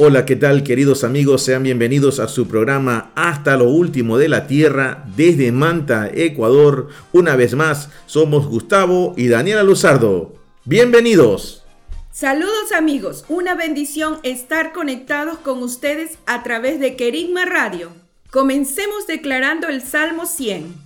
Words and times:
Hola, 0.00 0.24
¿qué 0.24 0.36
tal 0.36 0.62
queridos 0.62 1.02
amigos? 1.02 1.42
Sean 1.42 1.64
bienvenidos 1.64 2.20
a 2.20 2.28
su 2.28 2.46
programa 2.46 3.10
Hasta 3.16 3.56
lo 3.56 3.64
último 3.64 4.16
de 4.16 4.28
la 4.28 4.46
Tierra 4.46 5.04
desde 5.16 5.50
Manta, 5.50 6.08
Ecuador. 6.14 6.90
Una 7.10 7.34
vez 7.34 7.56
más, 7.56 7.88
somos 8.06 8.46
Gustavo 8.46 9.14
y 9.16 9.26
Daniela 9.26 9.64
Luzardo. 9.64 10.36
Bienvenidos. 10.64 11.64
Saludos 12.12 12.70
amigos, 12.76 13.24
una 13.28 13.56
bendición 13.56 14.20
estar 14.22 14.72
conectados 14.72 15.38
con 15.38 15.64
ustedes 15.64 16.18
a 16.26 16.44
través 16.44 16.78
de 16.78 16.94
Querigma 16.94 17.44
Radio. 17.44 17.90
Comencemos 18.30 19.08
declarando 19.08 19.66
el 19.66 19.82
Salmo 19.82 20.26
100. 20.26 20.76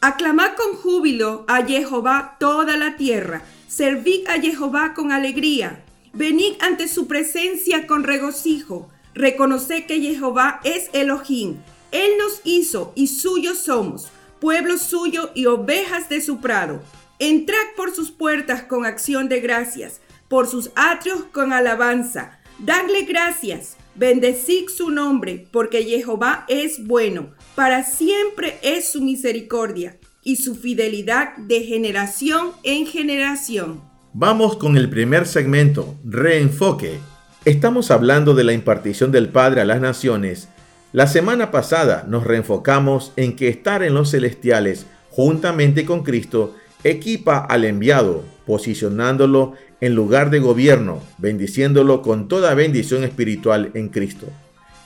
Aclamad 0.00 0.52
con 0.56 0.76
júbilo 0.76 1.44
a 1.48 1.66
Jehová 1.66 2.36
toda 2.38 2.76
la 2.76 2.96
tierra, 2.96 3.42
servid 3.66 4.28
a 4.28 4.40
Jehová 4.40 4.94
con 4.94 5.10
alegría 5.10 5.82
Venid 6.14 6.54
ante 6.60 6.88
su 6.88 7.06
presencia 7.06 7.86
con 7.86 8.04
regocijo. 8.04 8.88
Reconoced 9.14 9.86
que 9.86 10.00
Jehová 10.00 10.60
es 10.62 10.90
Elohim. 10.92 11.56
Él 11.90 12.12
nos 12.18 12.40
hizo 12.44 12.92
y 12.94 13.06
suyos 13.06 13.58
somos, 13.58 14.08
pueblo 14.40 14.76
suyo 14.78 15.30
y 15.34 15.46
ovejas 15.46 16.08
de 16.08 16.20
su 16.20 16.40
prado. 16.40 16.82
Entrad 17.18 17.74
por 17.76 17.94
sus 17.94 18.10
puertas 18.10 18.62
con 18.62 18.84
acción 18.84 19.28
de 19.28 19.40
gracias, 19.40 20.00
por 20.28 20.46
sus 20.46 20.70
atrios 20.74 21.24
con 21.32 21.52
alabanza. 21.52 22.38
Dadle 22.58 23.02
gracias, 23.02 23.76
bendecid 23.94 24.68
su 24.68 24.90
nombre, 24.90 25.46
porque 25.50 25.82
Jehová 25.82 26.44
es 26.48 26.86
bueno, 26.86 27.30
para 27.54 27.84
siempre 27.84 28.58
es 28.62 28.92
su 28.92 29.00
misericordia 29.02 29.98
y 30.22 30.36
su 30.36 30.54
fidelidad 30.54 31.36
de 31.36 31.62
generación 31.62 32.52
en 32.62 32.86
generación. 32.86 33.91
Vamos 34.14 34.58
con 34.58 34.76
el 34.76 34.90
primer 34.90 35.26
segmento, 35.26 35.96
reenfoque. 36.04 36.98
Estamos 37.46 37.90
hablando 37.90 38.34
de 38.34 38.44
la 38.44 38.52
impartición 38.52 39.10
del 39.10 39.30
Padre 39.30 39.62
a 39.62 39.64
las 39.64 39.80
naciones. 39.80 40.50
La 40.92 41.06
semana 41.06 41.50
pasada 41.50 42.04
nos 42.06 42.24
reenfocamos 42.24 43.14
en 43.16 43.36
que 43.36 43.48
estar 43.48 43.82
en 43.82 43.94
los 43.94 44.10
celestiales 44.10 44.84
juntamente 45.08 45.86
con 45.86 46.02
Cristo 46.02 46.54
equipa 46.84 47.38
al 47.38 47.64
enviado, 47.64 48.22
posicionándolo 48.44 49.54
en 49.80 49.94
lugar 49.94 50.28
de 50.28 50.40
gobierno, 50.40 51.02
bendiciéndolo 51.16 52.02
con 52.02 52.28
toda 52.28 52.52
bendición 52.52 53.04
espiritual 53.04 53.70
en 53.72 53.88
Cristo. 53.88 54.26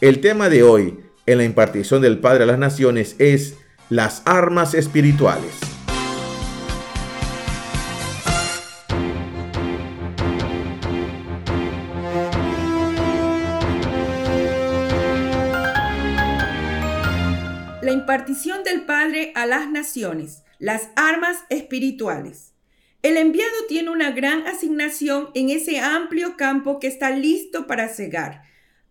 El 0.00 0.20
tema 0.20 0.48
de 0.48 0.62
hoy 0.62 1.00
en 1.26 1.38
la 1.38 1.44
impartición 1.44 2.00
del 2.00 2.20
Padre 2.20 2.44
a 2.44 2.46
las 2.46 2.60
naciones 2.60 3.16
es 3.18 3.56
las 3.90 4.22
armas 4.24 4.74
espirituales. 4.74 5.75
A 19.34 19.46
las 19.46 19.70
naciones, 19.70 20.42
las 20.58 20.88
armas 20.96 21.38
espirituales. 21.50 22.54
El 23.02 23.16
enviado 23.16 23.54
tiene 23.68 23.90
una 23.90 24.10
gran 24.10 24.46
asignación 24.46 25.30
en 25.34 25.50
ese 25.50 25.78
amplio 25.78 26.36
campo 26.36 26.80
que 26.80 26.86
está 26.86 27.10
listo 27.10 27.66
para 27.66 27.88
cegar. 27.88 28.42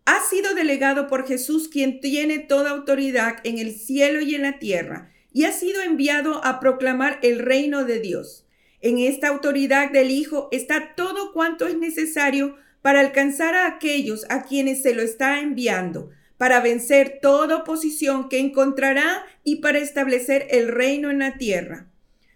Ha 0.05 0.19
sido 0.21 0.53
delegado 0.53 1.07
por 1.07 1.27
Jesús 1.27 1.67
quien 1.67 1.99
tiene 1.99 2.39
toda 2.39 2.71
autoridad 2.71 3.37
en 3.43 3.57
el 3.57 3.73
cielo 3.73 4.21
y 4.21 4.35
en 4.35 4.43
la 4.43 4.59
tierra, 4.59 5.11
y 5.33 5.43
ha 5.43 5.51
sido 5.51 5.81
enviado 5.81 6.45
a 6.45 6.59
proclamar 6.59 7.19
el 7.23 7.39
reino 7.39 7.83
de 7.83 7.99
Dios. 7.99 8.45
En 8.81 8.99
esta 8.99 9.27
autoridad 9.29 9.91
del 9.91 10.11
Hijo 10.11 10.47
está 10.51 10.93
todo 10.95 11.33
cuanto 11.33 11.67
es 11.67 11.77
necesario 11.77 12.55
para 12.81 12.99
alcanzar 12.99 13.55
a 13.55 13.67
aquellos 13.67 14.25
a 14.29 14.43
quienes 14.43 14.83
se 14.83 14.93
lo 14.93 15.01
está 15.01 15.39
enviando, 15.39 16.11
para 16.37 16.59
vencer 16.59 17.19
toda 17.21 17.57
oposición 17.57 18.29
que 18.29 18.39
encontrará 18.39 19.25
y 19.43 19.57
para 19.57 19.79
establecer 19.79 20.47
el 20.49 20.67
reino 20.67 21.09
en 21.09 21.19
la 21.19 21.37
tierra. 21.37 21.87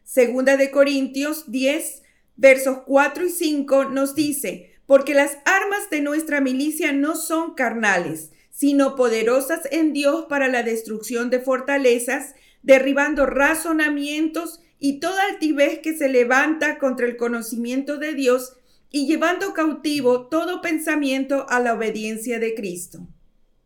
Segunda 0.03 0.57
de 0.57 0.71
Corintios 0.71 1.51
10, 1.51 2.03
versos 2.35 2.79
4 2.85 3.25
y 3.25 3.29
5 3.29 3.85
nos 3.85 4.15
dice, 4.15 4.71
porque 4.85 5.13
las 5.13 5.37
armas 5.45 5.89
de 5.91 6.01
nuestra 6.01 6.41
milicia 6.41 6.93
no 6.93 7.15
son 7.15 7.53
carnales, 7.53 8.31
sino 8.49 8.95
poderosas 8.95 9.61
en 9.71 9.93
Dios 9.93 10.25
para 10.27 10.47
la 10.47 10.63
destrucción 10.63 11.29
de 11.29 11.39
fortalezas, 11.39 12.33
derribando 12.63 13.25
razonamientos 13.25 14.61
y 14.79 14.99
toda 14.99 15.23
altivez 15.25 15.79
que 15.79 15.95
se 15.95 16.09
levanta 16.09 16.79
contra 16.79 17.05
el 17.05 17.17
conocimiento 17.17 17.97
de 17.97 18.13
Dios 18.13 18.53
y 18.89 19.05
llevando 19.05 19.53
cautivo 19.53 20.27
todo 20.27 20.61
pensamiento 20.61 21.45
a 21.49 21.59
la 21.59 21.73
obediencia 21.73 22.39
de 22.39 22.55
Cristo. 22.55 23.07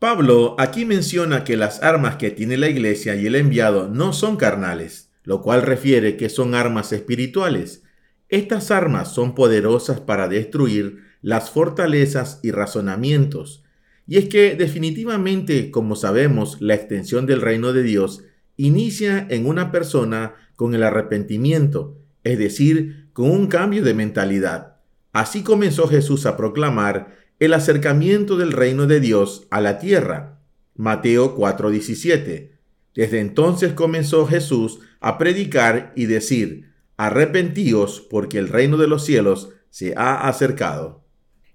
Pablo 0.03 0.57
aquí 0.59 0.83
menciona 0.83 1.45
que 1.45 1.55
las 1.55 1.81
armas 1.81 2.17
que 2.17 2.29
tiene 2.29 2.57
la 2.57 2.67
iglesia 2.67 3.15
y 3.15 3.25
el 3.25 3.35
enviado 3.35 3.87
no 3.87 4.11
son 4.11 4.35
carnales, 4.35 5.09
lo 5.23 5.41
cual 5.41 5.61
refiere 5.61 6.17
que 6.17 6.27
son 6.27 6.55
armas 6.55 6.91
espirituales. 6.91 7.83
Estas 8.27 8.69
armas 8.69 9.13
son 9.13 9.33
poderosas 9.33 10.01
para 10.01 10.27
destruir 10.27 10.97
las 11.21 11.51
fortalezas 11.51 12.41
y 12.43 12.51
razonamientos. 12.51 13.63
Y 14.05 14.17
es 14.17 14.27
que 14.27 14.55
definitivamente, 14.55 15.71
como 15.71 15.95
sabemos, 15.95 16.57
la 16.59 16.73
extensión 16.73 17.25
del 17.25 17.39
reino 17.39 17.71
de 17.71 17.83
Dios 17.83 18.25
inicia 18.57 19.25
en 19.29 19.45
una 19.45 19.71
persona 19.71 20.35
con 20.57 20.75
el 20.75 20.83
arrepentimiento, 20.83 21.97
es 22.25 22.37
decir, 22.37 23.07
con 23.13 23.31
un 23.31 23.47
cambio 23.47 23.85
de 23.85 23.93
mentalidad. 23.93 24.75
Así 25.13 25.43
comenzó 25.43 25.87
Jesús 25.87 26.25
a 26.25 26.35
proclamar 26.35 27.22
el 27.43 27.53
acercamiento 27.53 28.37
del 28.37 28.53
reino 28.53 28.87
de 28.87 29.01
Dios 29.01 29.47
a 29.51 29.59
la 29.59 29.77
tierra. 29.77 30.39
Mateo 30.75 31.35
4:17. 31.35 32.51
Desde 32.95 33.19
entonces 33.19 33.73
comenzó 33.73 34.25
Jesús 34.25 34.79
a 35.01 35.17
predicar 35.17 35.91
y 35.93 36.05
decir, 36.05 36.71
arrepentíos 36.95 37.99
porque 37.99 38.37
el 38.37 38.47
reino 38.47 38.77
de 38.77 38.87
los 38.87 39.03
cielos 39.03 39.49
se 39.69 39.93
ha 39.97 40.25
acercado. 40.29 41.03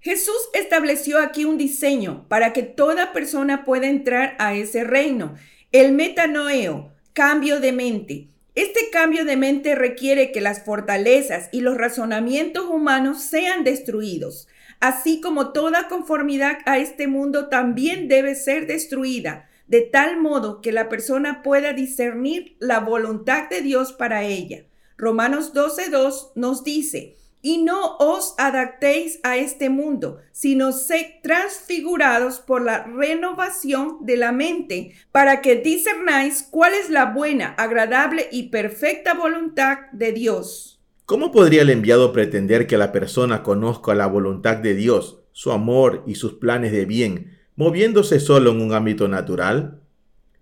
Jesús 0.00 0.50
estableció 0.52 1.20
aquí 1.20 1.46
un 1.46 1.56
diseño 1.56 2.26
para 2.28 2.52
que 2.52 2.64
toda 2.64 3.14
persona 3.14 3.64
pueda 3.64 3.88
entrar 3.88 4.36
a 4.38 4.54
ese 4.54 4.84
reino, 4.84 5.36
el 5.72 5.92
metanoeo, 5.92 6.92
cambio 7.14 7.60
de 7.60 7.72
mente. 7.72 8.28
Este 8.54 8.90
cambio 8.92 9.24
de 9.24 9.38
mente 9.38 9.74
requiere 9.74 10.32
que 10.32 10.42
las 10.42 10.64
fortalezas 10.64 11.48
y 11.50 11.62
los 11.62 11.78
razonamientos 11.78 12.66
humanos 12.66 13.22
sean 13.22 13.64
destruidos 13.64 14.48
así 14.80 15.20
como 15.20 15.52
toda 15.52 15.88
conformidad 15.88 16.58
a 16.66 16.78
este 16.78 17.06
mundo 17.06 17.48
también 17.48 18.08
debe 18.08 18.34
ser 18.34 18.66
destruida, 18.66 19.48
de 19.66 19.82
tal 19.82 20.20
modo 20.20 20.60
que 20.60 20.72
la 20.72 20.88
persona 20.88 21.42
pueda 21.42 21.72
discernir 21.72 22.56
la 22.58 22.80
voluntad 22.80 23.48
de 23.48 23.60
Dios 23.60 23.92
para 23.92 24.24
ella. 24.24 24.64
Romanos 24.96 25.54
12.2 25.54 26.32
nos 26.34 26.64
dice, 26.64 27.18
y 27.40 27.58
no 27.62 27.96
os 27.98 28.34
adaptéis 28.38 29.20
a 29.22 29.36
este 29.36 29.70
mundo, 29.70 30.18
sino 30.32 30.72
sed 30.72 31.06
transfigurados 31.22 32.40
por 32.40 32.62
la 32.62 32.82
renovación 32.84 33.98
de 34.00 34.16
la 34.16 34.32
mente, 34.32 34.92
para 35.12 35.40
que 35.40 35.56
discernáis 35.56 36.42
cuál 36.42 36.74
es 36.74 36.90
la 36.90 37.06
buena, 37.06 37.54
agradable 37.56 38.28
y 38.32 38.48
perfecta 38.48 39.14
voluntad 39.14 39.78
de 39.92 40.12
Dios. 40.12 40.77
¿Cómo 41.08 41.32
podría 41.32 41.62
el 41.62 41.70
enviado 41.70 42.12
pretender 42.12 42.66
que 42.66 42.76
la 42.76 42.92
persona 42.92 43.42
conozca 43.42 43.94
la 43.94 44.06
voluntad 44.06 44.58
de 44.58 44.74
Dios, 44.74 45.20
su 45.32 45.52
amor 45.52 46.02
y 46.06 46.16
sus 46.16 46.34
planes 46.34 46.70
de 46.70 46.84
bien, 46.84 47.38
moviéndose 47.56 48.20
solo 48.20 48.50
en 48.50 48.60
un 48.60 48.74
ámbito 48.74 49.08
natural? 49.08 49.80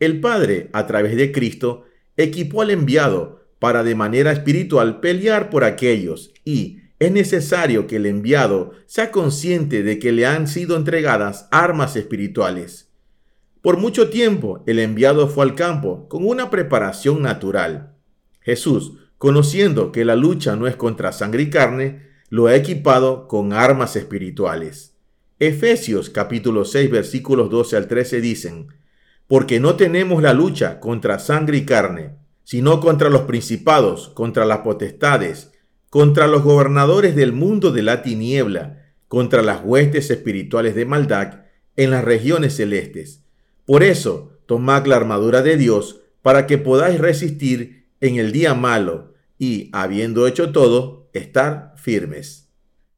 El 0.00 0.18
Padre, 0.18 0.68
a 0.72 0.88
través 0.88 1.14
de 1.14 1.30
Cristo, 1.30 1.84
equipó 2.16 2.62
al 2.62 2.72
enviado 2.72 3.46
para 3.60 3.84
de 3.84 3.94
manera 3.94 4.32
espiritual 4.32 4.98
pelear 4.98 5.50
por 5.50 5.62
aquellos 5.62 6.34
y 6.44 6.80
es 6.98 7.12
necesario 7.12 7.86
que 7.86 7.94
el 7.94 8.06
enviado 8.06 8.72
sea 8.86 9.12
consciente 9.12 9.84
de 9.84 10.00
que 10.00 10.10
le 10.10 10.26
han 10.26 10.48
sido 10.48 10.76
entregadas 10.76 11.46
armas 11.52 11.94
espirituales. 11.94 12.90
Por 13.62 13.76
mucho 13.76 14.10
tiempo 14.10 14.64
el 14.66 14.80
enviado 14.80 15.28
fue 15.28 15.44
al 15.44 15.54
campo 15.54 16.08
con 16.08 16.26
una 16.26 16.50
preparación 16.50 17.22
natural. 17.22 17.92
Jesús 18.40 19.05
conociendo 19.18 19.92
que 19.92 20.04
la 20.04 20.16
lucha 20.16 20.56
no 20.56 20.66
es 20.66 20.76
contra 20.76 21.12
sangre 21.12 21.42
y 21.42 21.50
carne, 21.50 22.06
lo 22.28 22.46
ha 22.46 22.54
equipado 22.54 23.28
con 23.28 23.52
armas 23.52 23.96
espirituales. 23.96 24.94
Efesios 25.38 26.10
capítulo 26.10 26.64
6 26.64 26.90
versículos 26.90 27.50
12 27.50 27.76
al 27.76 27.88
13 27.88 28.20
dicen, 28.20 28.68
porque 29.26 29.60
no 29.60 29.76
tenemos 29.76 30.22
la 30.22 30.32
lucha 30.32 30.80
contra 30.80 31.18
sangre 31.18 31.58
y 31.58 31.64
carne, 31.64 32.16
sino 32.44 32.80
contra 32.80 33.10
los 33.10 33.22
principados, 33.22 34.08
contra 34.10 34.44
las 34.44 34.58
potestades, 34.58 35.52
contra 35.90 36.26
los 36.26 36.42
gobernadores 36.42 37.16
del 37.16 37.32
mundo 37.32 37.72
de 37.72 37.82
la 37.82 38.02
tiniebla, 38.02 38.92
contra 39.08 39.42
las 39.42 39.62
huestes 39.64 40.10
espirituales 40.10 40.74
de 40.74 40.84
maldad 40.84 41.40
en 41.76 41.90
las 41.90 42.04
regiones 42.04 42.56
celestes. 42.56 43.24
Por 43.64 43.82
eso, 43.82 44.38
tomad 44.46 44.86
la 44.86 44.96
armadura 44.96 45.42
de 45.42 45.56
Dios 45.56 46.00
para 46.22 46.46
que 46.46 46.58
podáis 46.58 47.00
resistir 47.00 47.85
en 48.00 48.16
el 48.16 48.32
día 48.32 48.54
malo 48.54 49.14
y, 49.38 49.70
habiendo 49.72 50.26
hecho 50.26 50.52
todo, 50.52 51.10
estar 51.12 51.74
firmes. 51.76 52.46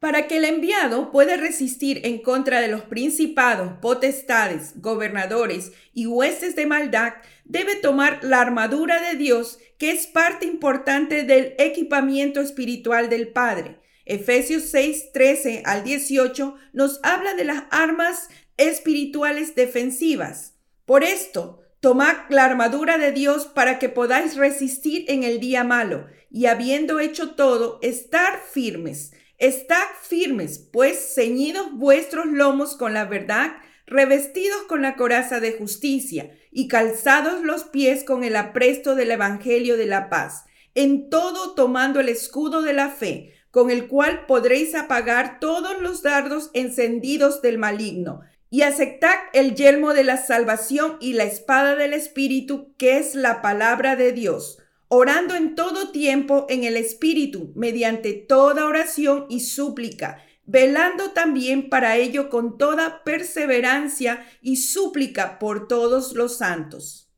Para 0.01 0.29
que 0.29 0.37
el 0.37 0.45
enviado 0.45 1.11
pueda 1.11 1.37
resistir 1.37 2.03
en 2.05 2.23
contra 2.23 2.61
de 2.61 2.69
los 2.69 2.83
principados, 2.83 3.73
potestades, 3.83 4.81
gobernadores 4.81 5.73
y 5.93 6.07
huestes 6.07 6.55
de 6.55 6.67
maldad, 6.67 7.15
debe 7.45 7.75
tomar 7.75 8.21
la 8.23 8.41
armadura 8.41 9.01
de 9.01 9.17
Dios, 9.17 9.59
que 9.77 9.91
es 9.91 10.07
parte 10.07 10.47
importante 10.47 11.25
del 11.25 11.55
equipamiento 11.59 12.41
espiritual 12.41 13.09
del 13.09 13.29
Padre. 13.29 13.81
Efesios 14.05 14.63
6, 14.71 15.13
13 15.13 15.63
al 15.67 15.83
18 15.83 16.55
nos 16.73 17.01
habla 17.03 17.35
de 17.35 17.45
las 17.45 17.65
armas 17.71 18.29
espirituales 18.57 19.57
defensivas. 19.57 20.55
Por 20.85 21.03
esto, 21.03 21.61
tomad 21.81 22.17
la 22.29 22.45
armadura 22.45 22.99
de 22.99 23.13
Dios 23.13 23.47
para 23.47 23.79
que 23.79 23.89
podáis 23.89 24.37
resistir 24.37 25.05
en 25.09 25.23
el 25.23 25.41
día 25.41 25.65
malo 25.65 26.07
y 26.31 26.47
habiendo 26.47 27.01
hecho 27.01 27.35
todo, 27.35 27.79
estar 27.83 28.41
firmes. 28.51 29.13
Estad 29.39 29.85
firmes, 30.03 30.59
pues 30.59 31.15
ceñidos 31.15 31.73
vuestros 31.73 32.27
lomos 32.27 32.77
con 32.77 32.93
la 32.93 33.05
verdad, 33.05 33.53
revestidos 33.87 34.63
con 34.65 34.83
la 34.83 34.97
coraza 34.97 35.41
de 35.41 35.53
justicia 35.53 36.33
y 36.51 36.69
calzados 36.69 37.43
los 37.43 37.65
pies 37.65 38.03
con 38.05 38.25
el 38.25 38.35
apresto 38.37 38.95
del 38.97 39.13
Evangelio 39.13 39.77
de 39.77 39.87
la 39.87 40.09
paz, 40.11 40.45
en 40.75 41.09
todo 41.09 41.55
tomando 41.55 42.01
el 42.01 42.09
escudo 42.09 42.63
de 42.63 42.73
la 42.73 42.91
fe, 42.91 43.33
con 43.51 43.71
el 43.71 43.87
cual 43.87 44.27
podréis 44.27 44.75
apagar 44.75 45.39
todos 45.41 45.81
los 45.81 46.03
dardos 46.03 46.51
encendidos 46.53 47.41
del 47.41 47.59
maligno, 47.59 48.21
y 48.51 48.63
aceptad 48.63 49.17
el 49.33 49.55
yelmo 49.55 49.95
de 49.95 50.05
la 50.05 50.17
salvación 50.17 50.97
y 51.01 51.13
la 51.13 51.25
espada 51.25 51.77
del 51.77 51.93
Espíritu, 51.93 52.75
que 52.77 52.99
es 52.99 53.15
la 53.15 53.43
palabra 53.43 53.97
de 53.97 54.13
Dios 54.13 54.59
orando 54.89 55.35
en 55.35 55.55
todo 55.55 55.91
tiempo 55.91 56.47
en 56.49 56.65
el 56.65 56.77
Espíritu, 56.77 57.53
mediante 57.55 58.15
toda 58.15 58.67
oración 58.67 59.27
y 59.29 59.41
súplica, 59.41 60.23
velando 60.47 61.11
también 61.11 61.69
para 61.69 61.97
ello 61.97 62.31
con 62.31 62.57
toda 62.57 63.05
perseverancia 63.05 64.27
y 64.41 64.57
súplica 64.57 65.39
por 65.39 65.69
todos 65.69 66.15
los 66.15 66.39
santos. 66.39 67.11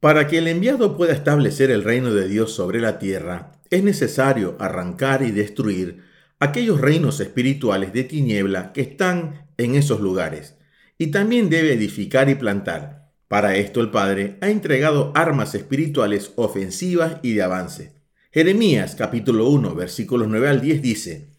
Para 0.00 0.26
que 0.26 0.38
el 0.38 0.48
enviado 0.48 0.96
pueda 0.96 1.12
establecer 1.12 1.70
el 1.70 1.84
reino 1.84 2.14
de 2.14 2.28
Dios 2.28 2.52
sobre 2.52 2.80
la 2.80 2.98
tierra, 2.98 3.52
es 3.68 3.82
necesario 3.82 4.56
arrancar 4.58 5.22
y 5.22 5.30
destruir 5.30 6.04
aquellos 6.40 6.80
reinos 6.80 7.20
espirituales 7.20 7.92
de 7.92 8.04
tiniebla 8.04 8.72
que 8.72 8.80
están 8.80 9.48
en 9.58 9.74
esos 9.74 10.00
lugares, 10.00 10.56
y 10.98 11.06
también 11.08 11.48
debe 11.48 11.72
edificar 11.72 12.28
y 12.28 12.34
plantar 12.34 12.98
para 13.28 13.56
esto 13.56 13.82
el 13.82 13.90
Padre 13.90 14.38
ha 14.40 14.48
entregado 14.48 15.12
armas 15.14 15.54
espirituales 15.54 16.32
ofensivas 16.36 17.18
y 17.22 17.34
de 17.34 17.42
avance. 17.42 17.92
Jeremías 18.32 18.94
capítulo 18.94 19.50
1 19.50 19.74
versículos 19.74 20.28
9 20.28 20.48
al 20.48 20.60
10 20.62 20.80
dice, 20.80 21.34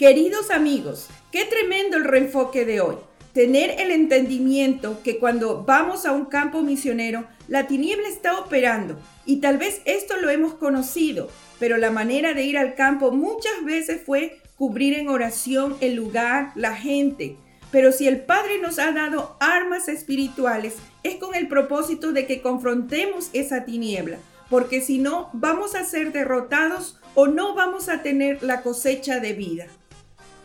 Queridos 0.01 0.51
amigos, 0.51 1.09
qué 1.31 1.45
tremendo 1.45 1.99
el 1.99 2.05
reenfoque 2.05 2.65
de 2.65 2.81
hoy. 2.81 2.97
Tener 3.35 3.79
el 3.79 3.91
entendimiento 3.91 5.03
que 5.03 5.19
cuando 5.19 5.63
vamos 5.63 6.07
a 6.07 6.13
un 6.13 6.25
campo 6.25 6.63
misionero, 6.63 7.27
la 7.49 7.67
tiniebla 7.67 8.09
está 8.09 8.39
operando 8.39 8.99
y 9.27 9.43
tal 9.43 9.59
vez 9.59 9.83
esto 9.85 10.17
lo 10.17 10.31
hemos 10.31 10.55
conocido, 10.55 11.29
pero 11.59 11.77
la 11.77 11.91
manera 11.91 12.33
de 12.33 12.45
ir 12.45 12.57
al 12.57 12.77
campo 12.77 13.13
muchas 13.13 13.63
veces 13.67 14.01
fue 14.03 14.41
cubrir 14.57 14.95
en 14.95 15.11
oración 15.11 15.77
el 15.83 15.97
lugar, 15.97 16.53
la 16.55 16.75
gente. 16.75 17.37
Pero 17.71 17.93
si 17.93 18.09
el 18.09 18.23
Padre 18.23 18.59
nos 18.59 18.79
ha 18.79 18.93
dado 18.93 19.37
armas 19.39 19.87
espirituales, 19.89 20.77
es 21.03 21.17
con 21.17 21.35
el 21.35 21.47
propósito 21.47 22.13
de 22.13 22.25
que 22.27 22.41
confrontemos 22.41 23.29
esa 23.35 23.67
tiniebla, 23.67 24.17
porque 24.49 24.81
si 24.81 24.97
no, 24.97 25.29
vamos 25.35 25.75
a 25.75 25.85
ser 25.85 26.11
derrotados 26.11 26.99
o 27.15 27.27
no 27.27 27.55
vamos 27.55 27.91
a 27.91 28.01
tener 28.03 28.43
la 28.43 28.63
cosecha 28.63 29.21
de 29.21 29.35
vida. 29.35 29.67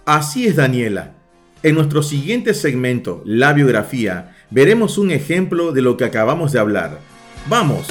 Así 0.05 0.45
es, 0.45 0.55
Daniela. 0.55 1.15
En 1.63 1.73
nuestro 1.73 2.03
siguiente 2.03 2.53
segmento, 2.53 3.23
la 3.25 3.53
biografía, 3.53 4.35
veremos 4.51 4.99
un 4.99 5.09
ejemplo 5.09 5.71
de 5.71 5.81
lo 5.81 5.97
que 5.97 6.05
acabamos 6.05 6.51
de 6.51 6.59
hablar. 6.59 6.99
¡Vamos! 7.49 7.87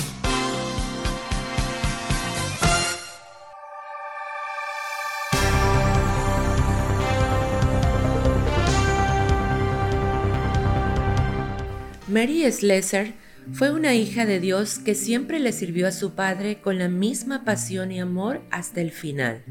Mary 12.06 12.48
Slessor 12.52 13.08
fue 13.52 13.72
una 13.72 13.96
hija 13.96 14.24
de 14.24 14.38
Dios 14.38 14.78
que 14.78 14.94
siempre 14.94 15.40
le 15.40 15.50
sirvió 15.50 15.88
a 15.88 15.92
su 15.92 16.14
padre 16.14 16.60
con 16.60 16.78
la 16.78 16.88
misma 16.88 17.44
pasión 17.44 17.90
y 17.90 17.98
amor 17.98 18.40
hasta 18.52 18.80
el 18.80 18.92
final. 18.92 19.42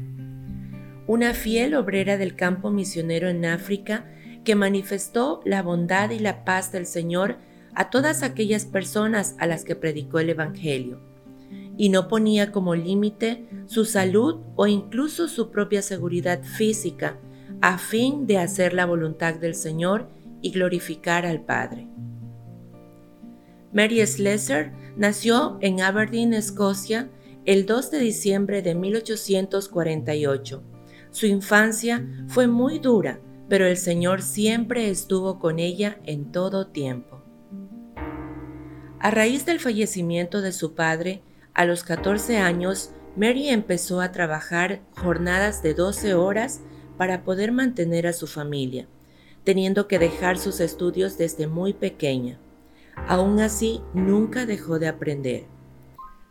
Una 1.06 1.34
fiel 1.34 1.74
obrera 1.74 2.16
del 2.16 2.34
campo 2.34 2.70
misionero 2.70 3.28
en 3.28 3.44
África 3.44 4.06
que 4.44 4.54
manifestó 4.54 5.40
la 5.44 5.62
bondad 5.62 6.10
y 6.10 6.18
la 6.18 6.44
paz 6.44 6.72
del 6.72 6.86
Señor 6.86 7.36
a 7.74 7.90
todas 7.90 8.22
aquellas 8.22 8.64
personas 8.64 9.34
a 9.38 9.46
las 9.46 9.64
que 9.64 9.74
predicó 9.74 10.18
el 10.18 10.30
Evangelio, 10.30 11.00
y 11.76 11.88
no 11.88 12.08
ponía 12.08 12.52
como 12.52 12.74
límite 12.74 13.46
su 13.66 13.84
salud 13.84 14.40
o 14.54 14.66
incluso 14.66 15.28
su 15.28 15.50
propia 15.50 15.82
seguridad 15.82 16.42
física 16.42 17.18
a 17.60 17.78
fin 17.78 18.26
de 18.26 18.38
hacer 18.38 18.74
la 18.74 18.86
voluntad 18.86 19.34
del 19.34 19.54
Señor 19.54 20.08
y 20.40 20.50
glorificar 20.50 21.26
al 21.26 21.40
Padre. 21.40 21.88
Mary 23.72 24.06
Slessor 24.06 24.70
nació 24.96 25.58
en 25.60 25.80
Aberdeen, 25.80 26.32
Escocia, 26.32 27.10
el 27.44 27.66
2 27.66 27.90
de 27.90 27.98
diciembre 27.98 28.62
de 28.62 28.74
1848. 28.74 30.73
Su 31.14 31.26
infancia 31.26 32.04
fue 32.26 32.48
muy 32.48 32.80
dura, 32.80 33.20
pero 33.48 33.66
el 33.66 33.76
Señor 33.76 34.20
siempre 34.20 34.90
estuvo 34.90 35.38
con 35.38 35.60
ella 35.60 36.00
en 36.06 36.32
todo 36.32 36.66
tiempo. 36.66 37.22
A 38.98 39.12
raíz 39.12 39.46
del 39.46 39.60
fallecimiento 39.60 40.40
de 40.40 40.50
su 40.50 40.74
padre, 40.74 41.22
a 41.54 41.66
los 41.66 41.84
14 41.84 42.38
años, 42.38 42.90
Mary 43.14 43.48
empezó 43.48 44.00
a 44.00 44.10
trabajar 44.10 44.80
jornadas 44.96 45.62
de 45.62 45.74
12 45.74 46.14
horas 46.14 46.62
para 46.98 47.22
poder 47.22 47.52
mantener 47.52 48.08
a 48.08 48.12
su 48.12 48.26
familia, 48.26 48.88
teniendo 49.44 49.86
que 49.86 50.00
dejar 50.00 50.36
sus 50.36 50.58
estudios 50.58 51.16
desde 51.16 51.46
muy 51.46 51.74
pequeña. 51.74 52.40
Aún 53.06 53.38
así, 53.38 53.82
nunca 53.94 54.46
dejó 54.46 54.80
de 54.80 54.88
aprender. 54.88 55.44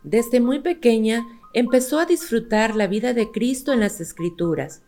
Desde 0.02 0.40
muy 0.40 0.58
pequeña 0.58 1.24
empezó 1.54 2.00
a 2.00 2.04
disfrutar 2.04 2.76
la 2.76 2.86
vida 2.88 3.14
de 3.14 3.30
Cristo 3.30 3.72
en 3.72 3.80
las 3.80 4.00
Escrituras. 4.00 4.82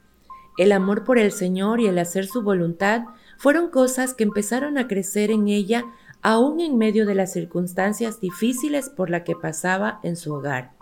El 0.59 0.73
amor 0.73 1.05
por 1.05 1.19
el 1.19 1.33
Señor 1.33 1.81
y 1.81 1.87
el 1.87 1.99
hacer 1.99 2.27
su 2.27 2.43
voluntad 2.43 3.05
fueron 3.39 3.71
cosas 3.71 4.15
que 4.15 4.25
empezaron 4.25 4.77
a 4.77 4.89
crecer 4.89 5.31
en 5.31 5.49
ella 5.49 5.85
aún 6.23 6.61
en 6.61 6.77
medio 6.77 7.07
de 7.07 7.15
las 7.15 7.33
circunstancias 7.33 8.21
difíciles 8.21 8.91
por 8.91 9.11
las 9.11 9.23
que 9.23 9.37
pasaba 9.37 10.01
en 10.03 10.17
su 10.17 10.35
hogar. 10.35 10.73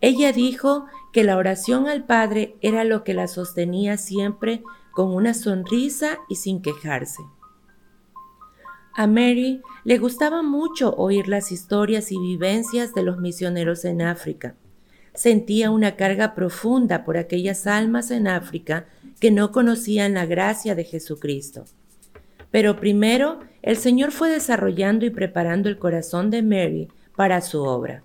Ella 0.00 0.32
dijo 0.32 0.86
que 1.12 1.24
la 1.24 1.36
oración 1.36 1.88
al 1.88 2.04
Padre 2.04 2.56
era 2.60 2.84
lo 2.84 3.02
que 3.02 3.14
la 3.14 3.28
sostenía 3.28 3.96
siempre 3.98 4.62
con 4.92 5.14
una 5.14 5.34
sonrisa 5.34 6.18
y 6.28 6.36
sin 6.36 6.62
quejarse. 6.62 7.22
A 8.94 9.06
Mary 9.06 9.62
le 9.84 9.98
gustaba 9.98 10.42
mucho 10.42 10.94
oír 10.96 11.26
las 11.26 11.50
historias 11.50 12.12
y 12.12 12.18
vivencias 12.18 12.94
de 12.94 13.02
los 13.02 13.18
misioneros 13.18 13.84
en 13.84 14.02
África. 14.02 14.54
Sentía 15.14 15.70
una 15.70 15.96
carga 15.96 16.34
profunda 16.34 17.04
por 17.04 17.16
aquellas 17.16 17.66
almas 17.66 18.10
en 18.10 18.26
África 18.26 18.86
que 19.20 19.30
no 19.30 19.52
conocían 19.52 20.14
la 20.14 20.26
gracia 20.26 20.74
de 20.74 20.84
Jesucristo. 20.84 21.64
Pero 22.50 22.78
primero 22.80 23.40
el 23.62 23.76
Señor 23.76 24.10
fue 24.12 24.30
desarrollando 24.30 25.06
y 25.06 25.10
preparando 25.10 25.68
el 25.68 25.78
corazón 25.78 26.30
de 26.30 26.42
Mary 26.42 26.88
para 27.14 27.40
su 27.40 27.62
obra. 27.62 28.02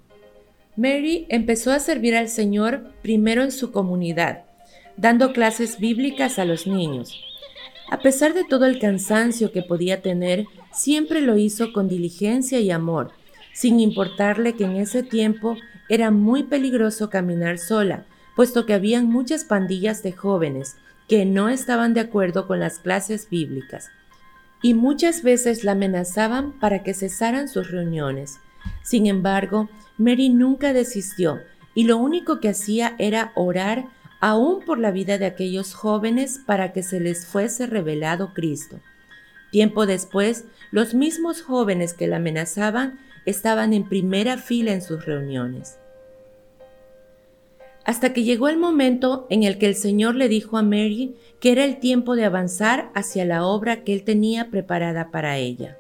Mary 0.76 1.26
empezó 1.30 1.72
a 1.72 1.80
servir 1.80 2.16
al 2.16 2.30
Señor 2.30 2.92
primero 3.02 3.42
en 3.42 3.52
su 3.52 3.72
comunidad, 3.72 4.44
dando 4.96 5.34
clases 5.34 5.80
bíblicas 5.80 6.38
a 6.38 6.46
los 6.46 6.68
niños. 6.68 7.20
A 7.90 8.00
pesar 8.00 8.34
de 8.34 8.44
todo 8.44 8.66
el 8.66 8.80
cansancio 8.80 9.52
que 9.52 9.64
podía 9.64 10.02
tener, 10.02 10.46
siempre 10.72 11.22
lo 11.22 11.38
hizo 11.38 11.74
con 11.74 11.88
diligencia 11.88 12.60
y 12.60 12.70
amor, 12.70 13.12
sin 13.54 13.80
importarle 13.80 14.54
que 14.54 14.66
en 14.66 14.76
ese 14.76 15.04
tiempo 15.04 15.58
era 15.90 16.12
muy 16.12 16.44
peligroso 16.44 17.10
caminar 17.10 17.58
sola, 17.58 18.06
puesto 18.36 18.66
que 18.66 18.74
habían 18.74 19.08
muchas 19.08 19.44
pandillas 19.44 20.04
de 20.04 20.12
jóvenes 20.12 20.76
que 21.08 21.26
no 21.26 21.50
estaban 21.50 21.94
de 21.94 22.02
acuerdo 22.02 22.48
con 22.48 22.60
las 22.60 22.80
clases 22.80 23.30
bíblicas, 23.30 23.90
y 24.62 24.74
muchas 24.74 25.24
veces 25.24 25.64
la 25.64 25.74
amenazaban 25.74 26.52
para 26.60 26.84
que 26.84 26.94
cesaran 26.94 27.48
sus 27.48 27.72
reuniones. 27.72 28.40
Sin 28.84 29.06
embargo, 29.08 29.70
Mary 29.98 30.30
nunca 30.30 30.74
desistió, 30.74 31.40
y 31.74 31.86
lo 31.86 31.98
único 31.98 32.40
que 32.40 32.50
hacía 32.50 32.96
era 32.98 33.32
orar 33.36 33.86
aún 34.20 34.62
por 34.66 34.80
la 34.80 34.92
vida 34.92 35.18
de 35.18 35.26
aquellos 35.26 35.74
jóvenes 35.74 36.40
para 36.46 36.74
que 36.74 36.84
se 36.84 37.00
les 37.00 37.26
fuese 37.26 37.68
revelado 37.68 38.34
Cristo. 38.34 38.80
Tiempo 39.52 39.86
después, 39.86 40.46
los 40.72 40.94
mismos 40.94 41.42
jóvenes 41.42 41.94
que 41.94 42.08
la 42.08 42.18
amenazaban 42.18 43.00
estaban 43.28 43.74
en 43.74 43.88
primera 43.88 44.38
fila 44.38 44.74
en 44.74 44.82
sus 44.82 45.06
reuniones. 45.06 45.78
Hasta 47.84 48.14
que 48.14 48.24
llegó 48.24 48.48
el 48.50 48.58
momento 48.58 49.28
en 49.30 49.44
el 49.44 49.58
que 49.58 49.68
el 49.68 49.76
Señor 49.76 50.16
le 50.16 50.30
dijo 50.30 50.58
a 50.58 50.64
Mary 50.64 51.16
que 51.40 51.52
era 51.52 51.66
el 51.66 51.80
tiempo 51.80 52.16
de 52.16 52.26
avanzar 52.26 52.90
hacia 52.96 53.26
la 53.26 53.46
obra 53.46 53.84
que 53.84 53.94
él 53.94 54.04
tenía 54.04 54.50
preparada 54.50 55.12
para 55.12 55.38
ella. 55.38 55.78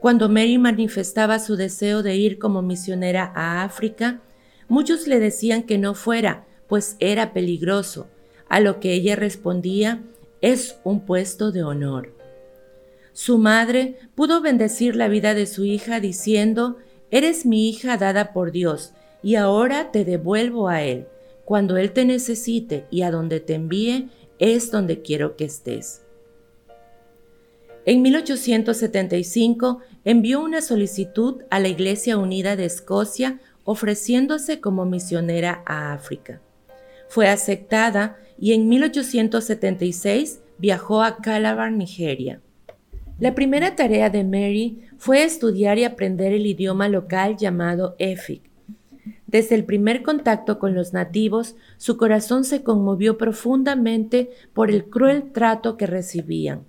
Cuando 0.00 0.28
Mary 0.28 0.58
manifestaba 0.58 1.38
su 1.38 1.56
deseo 1.56 2.02
de 2.02 2.16
ir 2.16 2.38
como 2.38 2.62
misionera 2.62 3.32
a 3.34 3.64
África, 3.64 4.20
muchos 4.68 5.06
le 5.06 5.18
decían 5.18 5.62
que 5.62 5.78
no 5.78 5.94
fuera, 5.94 6.44
pues 6.66 6.96
era 6.98 7.32
peligroso, 7.32 8.08
a 8.48 8.60
lo 8.60 8.78
que 8.78 8.92
ella 8.92 9.16
respondía, 9.16 10.02
es 10.40 10.78
un 10.84 11.00
puesto 11.00 11.50
de 11.50 11.64
honor. 11.64 12.15
Su 13.16 13.38
madre 13.38 13.96
pudo 14.14 14.42
bendecir 14.42 14.94
la 14.94 15.08
vida 15.08 15.32
de 15.32 15.46
su 15.46 15.64
hija 15.64 16.00
diciendo, 16.00 16.76
Eres 17.10 17.46
mi 17.46 17.70
hija 17.70 17.96
dada 17.96 18.34
por 18.34 18.52
Dios, 18.52 18.92
y 19.22 19.36
ahora 19.36 19.90
te 19.90 20.04
devuelvo 20.04 20.68
a 20.68 20.82
Él. 20.82 21.06
Cuando 21.46 21.78
Él 21.78 21.92
te 21.92 22.04
necesite 22.04 22.84
y 22.90 23.00
a 23.00 23.10
donde 23.10 23.40
te 23.40 23.54
envíe, 23.54 24.10
es 24.38 24.70
donde 24.70 25.00
quiero 25.00 25.34
que 25.34 25.46
estés. 25.46 26.02
En 27.86 28.02
1875 28.02 29.80
envió 30.04 30.42
una 30.42 30.60
solicitud 30.60 31.42
a 31.48 31.58
la 31.58 31.68
Iglesia 31.68 32.18
Unida 32.18 32.54
de 32.54 32.66
Escocia 32.66 33.40
ofreciéndose 33.64 34.60
como 34.60 34.84
misionera 34.84 35.62
a 35.64 35.94
África. 35.94 36.42
Fue 37.08 37.28
aceptada 37.28 38.18
y 38.38 38.52
en 38.52 38.68
1876 38.68 40.40
viajó 40.58 41.02
a 41.02 41.16
Calabar, 41.16 41.72
Nigeria. 41.72 42.42
La 43.18 43.34
primera 43.34 43.74
tarea 43.76 44.10
de 44.10 44.24
Mary 44.24 44.82
fue 44.98 45.24
estudiar 45.24 45.78
y 45.78 45.84
aprender 45.84 46.34
el 46.34 46.44
idioma 46.44 46.90
local 46.90 47.38
llamado 47.38 47.96
Efik. 47.98 48.42
Desde 49.26 49.54
el 49.54 49.64
primer 49.64 50.02
contacto 50.02 50.58
con 50.58 50.74
los 50.74 50.92
nativos, 50.92 51.56
su 51.78 51.96
corazón 51.96 52.44
se 52.44 52.62
conmovió 52.62 53.16
profundamente 53.16 54.30
por 54.52 54.70
el 54.70 54.84
cruel 54.84 55.32
trato 55.32 55.78
que 55.78 55.86
recibían. 55.86 56.64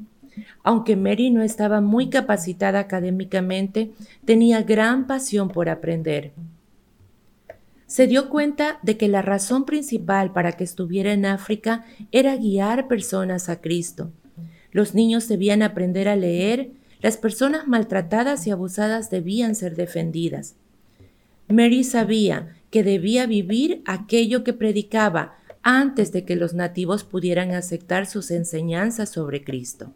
Aunque 0.64 0.96
Mary 0.96 1.32
no 1.32 1.42
estaba 1.42 1.82
muy 1.82 2.10
capacitada 2.10 2.80
académicamente, 2.80 3.92
tenía 4.24 4.62
gran 4.64 5.06
pasión 5.06 5.50
por 5.50 5.68
aprender. 5.68 6.32
Se 7.88 8.08
dio 8.08 8.30
cuenta 8.30 8.80
de 8.84 8.96
que 8.96 9.10
la 9.10 9.22
razón 9.22 9.66
principal 9.66 10.32
para 10.32 10.54
que 10.54 10.64
estuviera 10.64 11.12
en 11.12 11.26
África 11.26 11.86
era 12.14 12.38
guiar 12.38 12.88
personas 12.88 13.50
a 13.50 13.60
Cristo. 13.60 14.12
Los 14.72 14.94
niños 14.94 15.28
debían 15.28 15.62
aprender 15.62 16.08
a 16.08 16.16
leer, 16.16 16.72
las 17.02 17.18
personas 17.18 17.68
maltratadas 17.68 18.48
y 18.48 18.52
abusadas 18.52 19.10
debían 19.10 19.56
ser 19.56 19.76
defendidas. 19.76 20.56
Mary 21.48 21.84
sabía 21.84 22.56
que 22.70 22.84
debía 22.84 23.26
vivir 23.26 23.82
aquello 23.86 24.44
que 24.44 24.54
predicaba 24.54 25.38
antes 25.62 26.12
de 26.12 26.26
que 26.26 26.36
los 26.36 26.54
nativos 26.54 27.04
pudieran 27.04 27.52
aceptar 27.52 28.06
sus 28.06 28.32
enseñanzas 28.32 29.10
sobre 29.10 29.44
Cristo. 29.44 29.92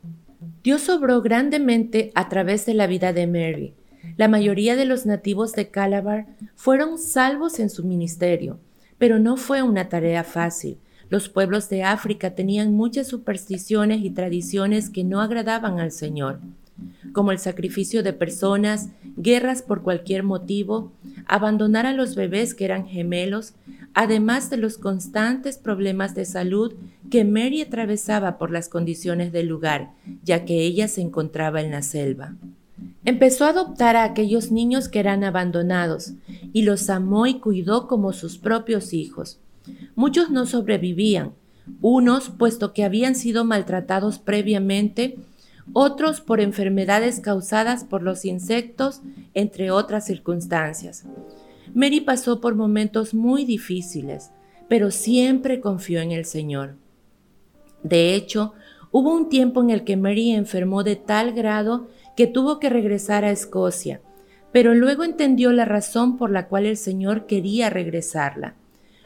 Dios 0.64 0.90
obró 0.90 1.22
grandemente 1.22 2.12
a 2.16 2.30
través 2.30 2.66
de 2.66 2.74
la 2.74 2.88
vida 2.88 3.14
de 3.14 3.28
Mary. 3.28 3.74
La 4.18 4.28
mayoría 4.28 4.76
de 4.76 4.86
los 4.86 5.06
nativos 5.06 5.54
de 5.54 5.70
Calabar 5.70 6.28
fueron 6.56 6.98
salvos 6.98 7.60
en 7.60 7.70
su 7.70 7.84
ministerio, 7.84 8.60
pero 8.98 9.20
no 9.20 9.38
fue 9.38 9.62
una 9.62 9.90
tarea 9.90 10.24
fácil, 10.24 10.78
los 11.12 11.28
pueblos 11.28 11.68
de 11.68 11.84
África 11.84 12.36
tenían 12.36 12.74
muchas 12.74 13.06
supersticiones 13.06 14.02
y 14.02 14.12
tradiciones 14.12 14.90
que 14.90 15.04
no 15.04 15.20
agradaban 15.20 15.82
al 15.82 15.92
Señor, 15.92 16.40
como 17.12 17.34
el 17.34 17.38
sacrificio 17.38 18.02
de 18.02 18.14
personas, 18.14 18.88
guerras 19.18 19.62
por 19.62 19.82
cualquier 19.82 20.24
motivo, 20.24 20.94
abandonar 21.28 21.86
a 21.86 21.92
los 21.92 22.16
bebés 22.16 22.56
que 22.56 22.64
eran 22.64 22.88
gemelos, 22.88 23.56
además 23.94 24.50
de 24.50 24.56
los 24.56 24.78
constantes 24.78 25.58
problemas 25.58 26.16
de 26.16 26.24
salud 26.24 26.76
que 27.10 27.26
Mary 27.26 27.62
atravesaba 27.62 28.38
por 28.38 28.50
las 28.50 28.70
condiciones 28.70 29.34
del 29.34 29.48
lugar, 29.48 29.92
ya 30.24 30.46
que 30.46 30.62
ella 30.62 30.88
se 30.88 31.02
encontraba 31.02 31.60
en 31.60 31.72
la 31.72 31.82
selva. 31.82 32.36
Empezó 33.04 33.44
a 33.44 33.50
adoptar 33.50 33.98
a 33.98 34.06
aquellos 34.06 34.50
niños 34.50 34.88
que 34.88 35.00
eran 35.00 35.26
abandonados 35.26 36.14
y 36.54 36.62
los 36.62 36.90
amó 36.90 37.28
y 37.28 37.40
cuidó 37.40 37.90
como 37.90 38.14
sus 38.14 38.38
propios 38.38 38.94
hijos. 38.94 39.42
Muchos 39.96 40.30
no 40.30 40.46
sobrevivían, 40.46 41.34
unos 41.82 42.30
puesto 42.30 42.74
que 42.74 42.84
habían 42.84 43.16
sido 43.16 43.46
maltratados 43.46 44.20
previamente, 44.20 45.18
otros 45.74 46.22
por 46.22 46.42
enfermedades 46.42 47.20
causadas 47.20 47.84
por 47.84 48.04
los 48.04 48.26
insectos, 48.26 49.02
entre 49.34 49.72
otras 49.72 50.06
circunstancias. 50.06 51.06
Mary 51.74 52.02
pasó 52.02 52.42
por 52.42 52.56
momentos 52.56 53.14
muy 53.14 53.46
difíciles, 53.46 54.32
pero 54.68 54.92
siempre 54.92 55.62
confió 55.62 56.02
en 56.02 56.12
el 56.12 56.26
Señor. 56.26 56.76
De 57.84 58.16
hecho, 58.16 58.54
hubo 58.92 59.14
un 59.14 59.30
tiempo 59.30 59.62
en 59.62 59.70
el 59.70 59.84
que 59.84 59.98
Mary 59.98 60.32
enfermó 60.32 60.84
de 60.84 60.96
tal 60.96 61.34
grado 61.34 61.88
que 62.16 62.28
tuvo 62.28 62.60
que 62.60 62.70
regresar 62.70 63.24
a 63.24 63.32
Escocia, 63.32 64.02
pero 64.52 64.74
luego 64.74 65.04
entendió 65.04 65.52
la 65.54 65.66
razón 65.66 66.18
por 66.18 66.30
la 66.30 66.48
cual 66.48 66.66
el 66.66 66.78
Señor 66.78 67.26
quería 67.26 67.70
regresarla. 67.70 68.56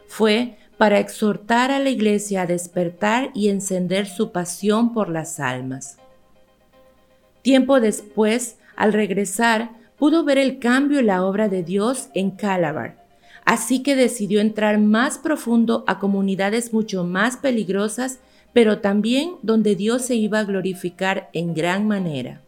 Fue 0.08 0.58
para 0.78 1.00
exhortar 1.00 1.72
a 1.72 1.80
la 1.80 1.90
iglesia 1.90 2.42
a 2.42 2.46
despertar 2.46 3.32
y 3.34 3.50
encender 3.50 4.08
su 4.08 4.32
pasión 4.32 4.94
por 4.94 5.10
las 5.10 5.40
almas. 5.40 5.98
Tiempo 7.42 7.80
después, 7.80 8.58
al 8.76 8.92
regresar, 8.92 9.72
pudo 9.98 10.24
ver 10.24 10.38
el 10.38 10.60
cambio 10.60 11.00
en 11.00 11.08
la 11.08 11.24
obra 11.24 11.48
de 11.48 11.64
Dios 11.64 12.10
en 12.14 12.32
Calabar, 12.32 13.06
así 13.46 13.84
que 13.84 13.96
decidió 13.96 14.42
entrar 14.42 14.80
más 14.80 15.18
profundo 15.18 15.84
a 15.88 16.00
comunidades 16.00 16.74
mucho 16.74 17.04
más 17.04 17.38
peligrosas, 17.38 18.20
pero 18.52 18.80
también 18.80 19.36
donde 19.42 19.76
Dios 19.76 20.04
se 20.04 20.16
iba 20.16 20.40
a 20.40 20.44
glorificar 20.44 21.30
en 21.34 21.54
gran 21.54 21.88
manera. 21.88 22.42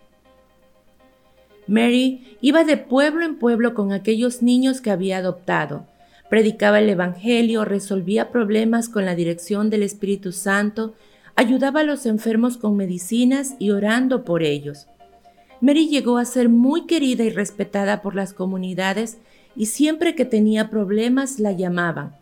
Mary 1.67 2.37
iba 2.41 2.63
de 2.63 2.77
pueblo 2.77 3.25
en 3.25 3.37
pueblo 3.37 3.73
con 3.73 3.91
aquellos 3.91 4.41
niños 4.41 4.79
que 4.79 4.89
había 4.89 5.17
adoptado, 5.17 5.85
predicaba 6.29 6.79
el 6.79 6.89
Evangelio, 6.89 7.65
resolvía 7.65 8.31
problemas 8.31 8.89
con 8.89 9.05
la 9.05 9.15
dirección 9.15 9.69
del 9.69 9.83
Espíritu 9.83 10.31
Santo, 10.31 10.93
ayudaba 11.35 11.81
a 11.81 11.83
los 11.83 12.05
enfermos 12.05 12.57
con 12.57 12.75
medicinas 12.75 13.55
y 13.59 13.71
orando 13.71 14.23
por 14.23 14.43
ellos. 14.43 14.87
Mary 15.61 15.87
llegó 15.87 16.17
a 16.17 16.25
ser 16.25 16.49
muy 16.49 16.85
querida 16.85 17.23
y 17.23 17.29
respetada 17.29 18.01
por 18.01 18.15
las 18.15 18.33
comunidades 18.33 19.17
y 19.55 19.67
siempre 19.67 20.15
que 20.15 20.25
tenía 20.25 20.69
problemas 20.69 21.39
la 21.39 21.51
llamaban. 21.51 22.15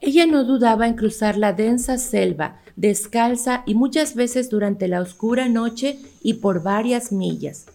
Ella 0.00 0.26
no 0.26 0.44
dudaba 0.44 0.86
en 0.88 0.94
cruzar 0.94 1.36
la 1.36 1.52
densa 1.52 1.98
selva, 1.98 2.60
descalza 2.76 3.62
y 3.66 3.74
muchas 3.74 4.14
veces 4.14 4.50
durante 4.50 4.88
la 4.88 5.00
oscura 5.00 5.48
noche 5.48 5.98
y 6.22 6.34
por 6.34 6.62
varias 6.62 7.12
millas. 7.12 7.66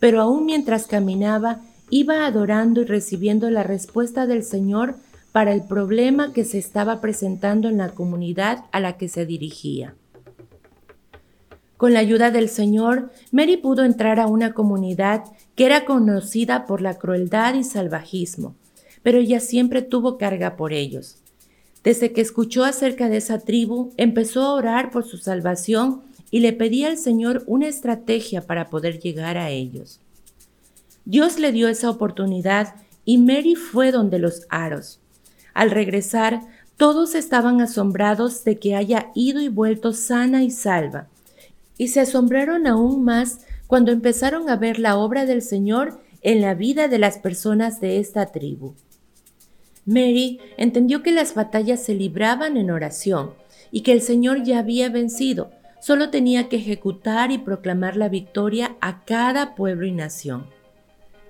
Pero 0.00 0.20
aún 0.20 0.46
mientras 0.46 0.86
caminaba, 0.86 1.60
iba 1.90 2.26
adorando 2.26 2.82
y 2.82 2.84
recibiendo 2.84 3.50
la 3.50 3.62
respuesta 3.62 4.26
del 4.26 4.42
Señor 4.42 4.96
para 5.36 5.52
el 5.52 5.64
problema 5.64 6.32
que 6.32 6.46
se 6.46 6.56
estaba 6.56 7.02
presentando 7.02 7.68
en 7.68 7.76
la 7.76 7.90
comunidad 7.90 8.64
a 8.72 8.80
la 8.80 8.96
que 8.96 9.06
se 9.06 9.26
dirigía. 9.26 9.94
Con 11.76 11.92
la 11.92 11.98
ayuda 11.98 12.30
del 12.30 12.48
Señor, 12.48 13.10
Mary 13.32 13.58
pudo 13.58 13.84
entrar 13.84 14.18
a 14.18 14.28
una 14.28 14.54
comunidad 14.54 15.24
que 15.54 15.66
era 15.66 15.84
conocida 15.84 16.64
por 16.64 16.80
la 16.80 16.94
crueldad 16.94 17.52
y 17.52 17.64
salvajismo, 17.64 18.54
pero 19.02 19.18
ella 19.18 19.40
siempre 19.40 19.82
tuvo 19.82 20.16
carga 20.16 20.56
por 20.56 20.72
ellos. 20.72 21.18
Desde 21.84 22.14
que 22.14 22.22
escuchó 22.22 22.64
acerca 22.64 23.10
de 23.10 23.18
esa 23.18 23.38
tribu, 23.38 23.92
empezó 23.98 24.40
a 24.40 24.54
orar 24.54 24.90
por 24.90 25.04
su 25.04 25.18
salvación 25.18 26.00
y 26.30 26.40
le 26.40 26.54
pedía 26.54 26.88
al 26.88 26.96
Señor 26.96 27.44
una 27.46 27.68
estrategia 27.68 28.40
para 28.46 28.70
poder 28.70 29.00
llegar 29.00 29.36
a 29.36 29.50
ellos. 29.50 30.00
Dios 31.04 31.38
le 31.38 31.52
dio 31.52 31.68
esa 31.68 31.90
oportunidad 31.90 32.76
y 33.04 33.18
Mary 33.18 33.54
fue 33.54 33.92
donde 33.92 34.18
los 34.18 34.46
aros. 34.48 34.98
Al 35.56 35.70
regresar, 35.70 36.42
todos 36.76 37.14
estaban 37.14 37.62
asombrados 37.62 38.44
de 38.44 38.58
que 38.58 38.76
haya 38.76 39.10
ido 39.14 39.40
y 39.40 39.48
vuelto 39.48 39.94
sana 39.94 40.42
y 40.42 40.50
salva, 40.50 41.08
y 41.78 41.88
se 41.88 42.00
asombraron 42.00 42.66
aún 42.66 43.04
más 43.04 43.40
cuando 43.66 43.90
empezaron 43.90 44.50
a 44.50 44.56
ver 44.56 44.78
la 44.78 44.98
obra 44.98 45.24
del 45.24 45.40
Señor 45.40 45.98
en 46.20 46.42
la 46.42 46.52
vida 46.52 46.88
de 46.88 46.98
las 46.98 47.16
personas 47.16 47.80
de 47.80 47.98
esta 48.00 48.26
tribu. 48.26 48.74
Mary 49.86 50.40
entendió 50.58 51.02
que 51.02 51.10
las 51.10 51.34
batallas 51.34 51.82
se 51.82 51.94
libraban 51.94 52.58
en 52.58 52.70
oración 52.70 53.30
y 53.72 53.80
que 53.80 53.92
el 53.92 54.02
Señor 54.02 54.42
ya 54.42 54.58
había 54.58 54.90
vencido, 54.90 55.52
solo 55.80 56.10
tenía 56.10 56.50
que 56.50 56.56
ejecutar 56.56 57.30
y 57.30 57.38
proclamar 57.38 57.96
la 57.96 58.10
victoria 58.10 58.76
a 58.82 59.06
cada 59.06 59.54
pueblo 59.54 59.86
y 59.86 59.92
nación. 59.92 60.48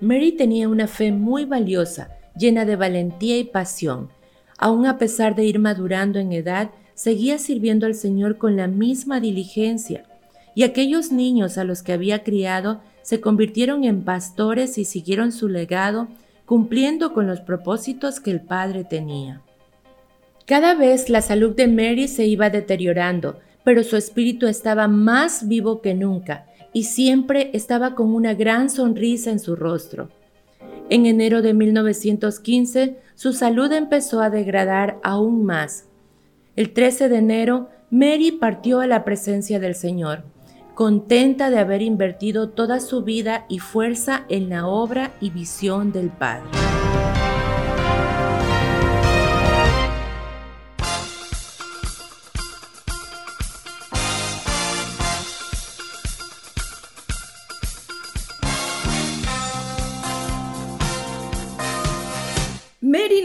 Mary 0.01 0.33
tenía 0.33 0.67
una 0.67 0.87
fe 0.87 1.13
muy 1.13 1.45
valiosa, 1.45 2.09
llena 2.35 2.65
de 2.65 2.75
valentía 2.75 3.37
y 3.37 3.45
pasión, 3.45 4.09
aun 4.57 4.85
a 4.85 4.97
pesar 4.97 5.35
de 5.35 5.45
ir 5.45 5.59
madurando 5.59 6.19
en 6.19 6.31
edad, 6.31 6.71
seguía 6.93 7.37
sirviendo 7.37 7.85
al 7.85 7.95
Señor 7.95 8.37
con 8.37 8.55
la 8.55 8.67
misma 8.67 9.19
diligencia, 9.19 10.03
y 10.55 10.63
aquellos 10.63 11.11
niños 11.11 11.57
a 11.57 11.63
los 11.63 11.83
que 11.83 11.93
había 11.93 12.23
criado 12.23 12.81
se 13.03 13.21
convirtieron 13.21 13.83
en 13.83 14.03
pastores 14.03 14.77
y 14.77 14.85
siguieron 14.85 15.31
su 15.31 15.47
legado, 15.47 16.07
cumpliendo 16.45 17.13
con 17.13 17.27
los 17.27 17.41
propósitos 17.41 18.19
que 18.19 18.31
el 18.31 18.41
Padre 18.41 18.83
tenía. 18.83 19.41
Cada 20.45 20.75
vez 20.75 21.09
la 21.09 21.21
salud 21.21 21.55
de 21.55 21.67
Mary 21.67 22.07
se 22.07 22.25
iba 22.25 22.49
deteriorando, 22.49 23.37
pero 23.63 23.83
su 23.83 23.97
espíritu 23.97 24.47
estaba 24.47 24.87
más 24.87 25.47
vivo 25.47 25.81
que 25.81 25.93
nunca 25.93 26.45
y 26.73 26.83
siempre 26.83 27.51
estaba 27.53 27.95
con 27.95 28.13
una 28.13 28.33
gran 28.33 28.69
sonrisa 28.69 29.29
en 29.29 29.39
su 29.39 29.55
rostro. 29.55 30.09
En 30.89 31.05
enero 31.05 31.41
de 31.41 31.53
1915, 31.53 32.97
su 33.15 33.33
salud 33.33 33.71
empezó 33.73 34.21
a 34.21 34.29
degradar 34.29 34.99
aún 35.03 35.43
más. 35.43 35.85
El 36.55 36.71
13 36.71 37.09
de 37.09 37.17
enero, 37.17 37.69
Mary 37.91 38.31
partió 38.31 38.79
a 38.79 38.87
la 38.87 39.03
presencia 39.03 39.59
del 39.59 39.75
Señor, 39.75 40.23
contenta 40.75 41.49
de 41.49 41.59
haber 41.59 41.81
invertido 41.81 42.49
toda 42.49 42.79
su 42.79 43.03
vida 43.03 43.45
y 43.49 43.59
fuerza 43.59 44.23
en 44.29 44.49
la 44.49 44.65
obra 44.67 45.11
y 45.19 45.29
visión 45.29 45.91
del 45.91 46.09
Padre. 46.09 46.47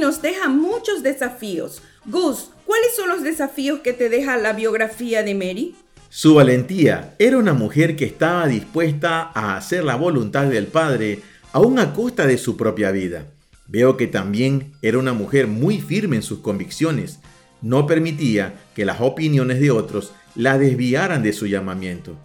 Nos 0.03 0.21
deja 0.21 0.49
muchos 0.49 1.05
desafíos. 1.05 1.81
Gus, 2.07 2.51
¿cuáles 2.67 2.97
son 2.97 3.09
los 3.09 3.23
desafíos 3.23 3.79
que 3.85 3.93
te 3.93 4.09
deja 4.09 4.37
la 4.37 4.53
biografía 4.53 5.23
de 5.23 5.33
Mary? 5.37 5.77
Su 6.09 6.35
valentía 6.35 7.15
era 7.21 7.39
una 7.39 7.55
mujer 7.55 7.95
que 7.95 8.05
estaba 8.05 8.49
dispuesta 8.49 9.31
a 9.33 9.57
hacer 9.57 9.85
la 9.85 9.95
voluntad 9.95 10.47
del 10.47 10.67
Padre 10.67 11.21
aún 11.53 11.79
a 11.79 11.95
costa 11.95 12.27
de 12.27 12.37
su 12.37 12.57
propia 12.57 12.91
vida. 12.91 13.29
Veo 13.69 13.97
que 13.97 14.09
también 14.09 14.73
era 14.83 14.99
una 14.99 15.13
mujer 15.13 15.47
muy 15.47 15.81
firme 15.81 16.17
en 16.17 16.23
sus 16.23 16.41
convicciones. 16.41 17.21
No 17.63 17.87
permitía 17.87 18.55
que 18.75 18.85
las 18.85 19.01
opiniones 19.01 19.61
de 19.61 19.71
otros 19.71 20.13
la 20.35 20.59
desviaran 20.59 21.23
de 21.23 21.33
su 21.33 21.47
llamamiento. 21.47 22.17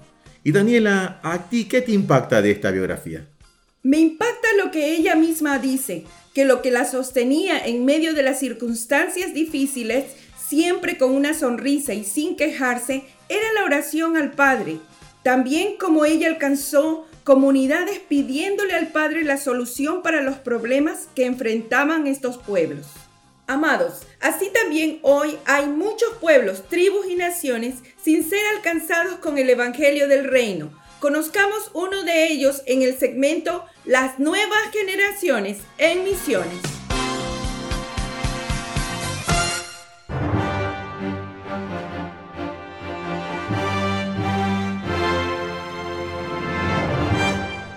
Y 0.44 0.52
Daniela, 0.52 1.20
¿a 1.22 1.48
ti 1.48 1.66
qué 1.66 1.82
te 1.82 1.92
impacta 1.92 2.42
de 2.42 2.50
esta 2.50 2.72
biografía? 2.72 3.28
Me 3.84 4.00
impacta 4.00 4.48
lo 4.58 4.72
que 4.72 4.96
ella 4.96 5.16
misma 5.16 5.60
dice, 5.60 6.06
que 6.38 6.46
lo 6.46 6.62
que 6.62 6.70
la 6.70 6.86
sostenía 6.86 7.58
en 7.58 7.84
medio 7.84 8.14
de 8.14 8.22
las 8.22 8.38
circunstancias 8.38 9.34
difíciles, 9.34 10.06
siempre 10.38 11.00
con 11.00 11.16
una 11.16 11.34
sonrisa 11.34 11.96
y 11.96 12.04
sin 12.04 12.36
quejarse, 12.36 13.06
era 13.28 13.54
la 13.56 13.64
oración 13.64 14.18
al 14.18 14.34
Padre. 14.34 14.78
También 15.24 15.78
como 15.80 16.06
ella 16.06 16.28
alcanzó 16.28 17.08
comunidades 17.24 17.98
pidiéndole 18.08 18.76
al 18.76 18.90
Padre 18.90 19.24
la 19.24 19.38
solución 19.38 20.04
para 20.04 20.22
los 20.22 20.36
problemas 20.36 21.08
que 21.16 21.26
enfrentaban 21.26 22.06
estos 22.06 22.38
pueblos. 22.38 22.86
Amados, 23.48 24.04
así 24.22 24.52
también 24.52 25.00
hoy 25.02 25.40
hay 25.46 25.66
muchos 25.66 26.14
pueblos, 26.22 26.70
tribus 26.70 27.08
y 27.10 27.16
naciones 27.16 27.78
sin 28.00 28.24
ser 28.30 28.46
alcanzados 28.56 29.16
con 29.16 29.40
el 29.40 29.50
Evangelio 29.50 30.08
del 30.08 30.26
Reino 30.26 30.70
Conozcamos 31.00 31.70
uno 31.74 32.04
de 32.04 32.32
ellos 32.32 32.64
en 32.66 32.82
el 32.82 32.98
segmento 32.98 33.64
Las 33.86 34.18
nuevas 34.18 34.72
generaciones 34.72 35.60
en 35.78 36.04
misiones. 36.04 36.60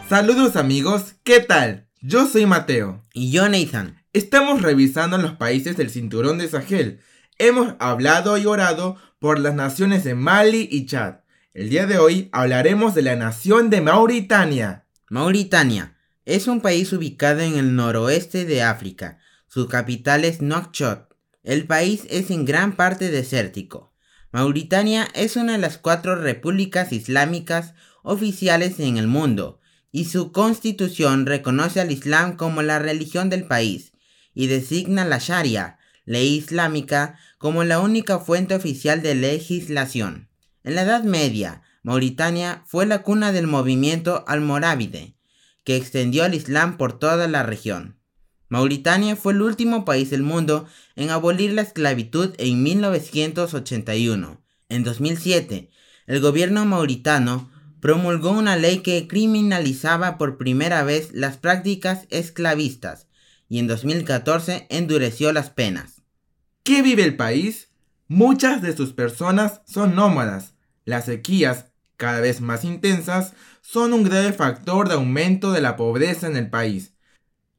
Saludos 0.08 0.56
amigos, 0.56 1.14
¿qué 1.22 1.40
tal? 1.40 1.88
Yo 2.00 2.26
soy 2.26 2.46
Mateo. 2.46 3.04
Y 3.12 3.30
yo 3.30 3.48
Nathan. 3.50 4.02
Estamos 4.14 4.62
revisando 4.62 5.18
los 5.18 5.32
países 5.32 5.76
del 5.76 5.90
cinturón 5.90 6.38
de 6.38 6.48
Sahel. 6.48 7.00
Hemos 7.38 7.74
hablado 7.80 8.38
y 8.38 8.46
orado 8.46 8.96
por 9.18 9.38
las 9.38 9.54
naciones 9.54 10.04
de 10.04 10.14
Mali 10.14 10.66
y 10.70 10.86
Chad. 10.86 11.16
El 11.52 11.68
día 11.68 11.84
de 11.86 11.98
hoy 11.98 12.28
hablaremos 12.30 12.94
de 12.94 13.02
la 13.02 13.16
nación 13.16 13.70
de 13.70 13.80
Mauritania. 13.80 14.86
Mauritania 15.08 15.96
es 16.24 16.46
un 16.46 16.60
país 16.60 16.92
ubicado 16.92 17.40
en 17.40 17.56
el 17.56 17.74
noroeste 17.74 18.44
de 18.44 18.62
África. 18.62 19.18
Su 19.48 19.66
capital 19.66 20.24
es 20.24 20.42
Nouakchott. 20.42 21.12
El 21.42 21.66
país 21.66 22.06
es 22.08 22.30
en 22.30 22.44
gran 22.44 22.76
parte 22.76 23.10
desértico. 23.10 23.92
Mauritania 24.30 25.08
es 25.12 25.34
una 25.34 25.54
de 25.54 25.58
las 25.58 25.76
cuatro 25.76 26.14
repúblicas 26.14 26.92
islámicas 26.92 27.74
oficiales 28.04 28.78
en 28.78 28.96
el 28.96 29.08
mundo 29.08 29.58
y 29.90 30.04
su 30.04 30.30
constitución 30.30 31.26
reconoce 31.26 31.80
al 31.80 31.90
Islam 31.90 32.36
como 32.36 32.62
la 32.62 32.78
religión 32.78 33.28
del 33.28 33.42
país 33.42 33.92
y 34.34 34.46
designa 34.46 35.04
la 35.04 35.18
Sharia, 35.18 35.80
ley 36.04 36.28
islámica, 36.36 37.18
como 37.38 37.64
la 37.64 37.80
única 37.80 38.20
fuente 38.20 38.54
oficial 38.54 39.02
de 39.02 39.16
legislación. 39.16 40.29
En 40.62 40.74
la 40.74 40.82
Edad 40.82 41.04
Media, 41.04 41.62
Mauritania 41.82 42.62
fue 42.66 42.84
la 42.84 43.02
cuna 43.02 43.32
del 43.32 43.46
movimiento 43.46 44.24
almorávide, 44.26 45.14
que 45.64 45.76
extendió 45.76 46.24
el 46.24 46.34
Islam 46.34 46.76
por 46.76 46.98
toda 46.98 47.28
la 47.28 47.42
región. 47.42 47.96
Mauritania 48.48 49.16
fue 49.16 49.32
el 49.32 49.42
último 49.42 49.84
país 49.84 50.10
del 50.10 50.22
mundo 50.22 50.66
en 50.96 51.10
abolir 51.10 51.52
la 51.52 51.62
esclavitud 51.62 52.34
en 52.36 52.62
1981. 52.62 54.42
En 54.68 54.84
2007, 54.84 55.70
el 56.06 56.20
gobierno 56.20 56.66
mauritano 56.66 57.50
promulgó 57.80 58.32
una 58.32 58.56
ley 58.56 58.80
que 58.80 59.08
criminalizaba 59.08 60.18
por 60.18 60.36
primera 60.36 60.82
vez 60.82 61.10
las 61.12 61.38
prácticas 61.38 62.06
esclavistas 62.10 63.06
y 63.48 63.58
en 63.58 63.66
2014 63.66 64.66
endureció 64.68 65.32
las 65.32 65.50
penas. 65.50 66.02
¿Qué 66.62 66.82
vive 66.82 67.04
el 67.04 67.16
país? 67.16 67.69
Muchas 68.12 68.60
de 68.60 68.76
sus 68.76 68.92
personas 68.92 69.60
son 69.66 69.94
nómadas. 69.94 70.56
Las 70.84 71.04
sequías, 71.04 71.66
cada 71.96 72.18
vez 72.18 72.40
más 72.40 72.64
intensas, 72.64 73.34
son 73.60 73.92
un 73.92 74.02
grave 74.02 74.32
factor 74.32 74.88
de 74.88 74.94
aumento 74.94 75.52
de 75.52 75.60
la 75.60 75.76
pobreza 75.76 76.26
en 76.26 76.36
el 76.36 76.50
país. 76.50 76.96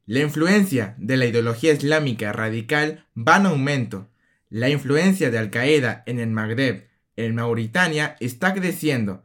La 0.05 0.19
influencia 0.19 0.93
de 0.97 1.15
la 1.15 1.27
ideología 1.27 1.71
islámica 1.71 2.33
radical 2.33 3.07
va 3.17 3.37
en 3.37 3.45
aumento. 3.45 4.09
La 4.49 4.67
influencia 4.67 5.31
de 5.31 5.37
Al 5.37 5.51
Qaeda 5.51 6.03
en 6.05 6.19
el 6.19 6.31
Magreb, 6.31 6.89
en 7.15 7.33
Mauritania, 7.33 8.17
está 8.19 8.53
creciendo 8.53 9.23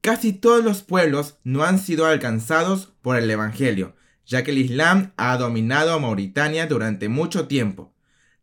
Casi 0.00 0.32
todos 0.32 0.64
los 0.64 0.80
pueblos 0.82 1.36
no 1.44 1.64
han 1.64 1.78
sido 1.78 2.06
alcanzados 2.06 2.94
por 3.02 3.18
el 3.18 3.30
Evangelio, 3.30 3.94
ya 4.24 4.42
que 4.42 4.52
el 4.52 4.58
Islam 4.58 5.12
ha 5.18 5.36
dominado 5.36 5.92
a 5.92 5.98
Mauritania 5.98 6.66
durante 6.66 7.10
mucho 7.10 7.46
tiempo. 7.46 7.91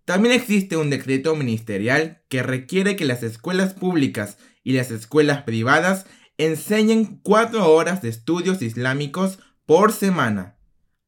También 0.09 0.33
existe 0.33 0.75
un 0.75 0.89
decreto 0.89 1.35
ministerial 1.35 2.23
que 2.29 2.41
requiere 2.41 2.95
que 2.95 3.05
las 3.05 3.21
escuelas 3.21 3.75
públicas 3.75 4.39
y 4.63 4.73
las 4.73 4.89
escuelas 4.89 5.43
privadas 5.43 6.07
enseñen 6.39 7.19
cuatro 7.21 7.71
horas 7.71 8.01
de 8.01 8.09
estudios 8.09 8.63
islámicos 8.63 9.37
por 9.67 9.91
semana. 9.91 10.57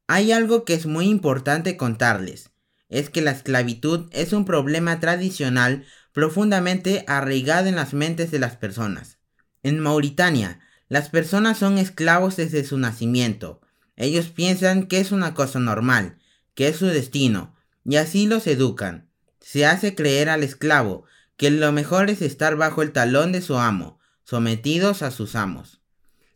Hay 0.06 0.30
algo 0.30 0.64
que 0.64 0.74
es 0.74 0.86
muy 0.86 1.06
importante 1.06 1.76
contarles. 1.76 2.50
Es 2.88 3.10
que 3.10 3.22
la 3.22 3.32
esclavitud 3.32 4.08
es 4.12 4.32
un 4.32 4.44
problema 4.44 5.00
tradicional 5.00 5.84
profundamente 6.12 7.04
arraigado 7.08 7.66
en 7.66 7.74
las 7.74 7.94
mentes 7.94 8.30
de 8.30 8.38
las 8.38 8.54
personas. 8.54 9.18
En 9.64 9.80
Mauritania, 9.80 10.60
las 10.88 11.08
personas 11.08 11.58
son 11.58 11.76
esclavos 11.78 12.36
desde 12.36 12.62
su 12.62 12.78
nacimiento. 12.78 13.62
Ellos 13.96 14.28
piensan 14.28 14.86
que 14.86 15.00
es 15.00 15.10
una 15.10 15.34
cosa 15.34 15.58
normal, 15.58 16.18
que 16.54 16.68
es 16.68 16.76
su 16.76 16.86
destino, 16.86 17.56
y 17.84 17.96
así 17.96 18.26
los 18.26 18.46
educan. 18.46 19.08
Se 19.40 19.66
hace 19.66 19.94
creer 19.94 20.28
al 20.28 20.42
esclavo 20.42 21.04
que 21.36 21.50
lo 21.50 21.72
mejor 21.72 22.10
es 22.10 22.22
estar 22.22 22.56
bajo 22.56 22.82
el 22.82 22.92
talón 22.92 23.32
de 23.32 23.42
su 23.42 23.58
amo, 23.58 23.98
sometidos 24.24 25.02
a 25.02 25.10
sus 25.10 25.34
amos. 25.34 25.80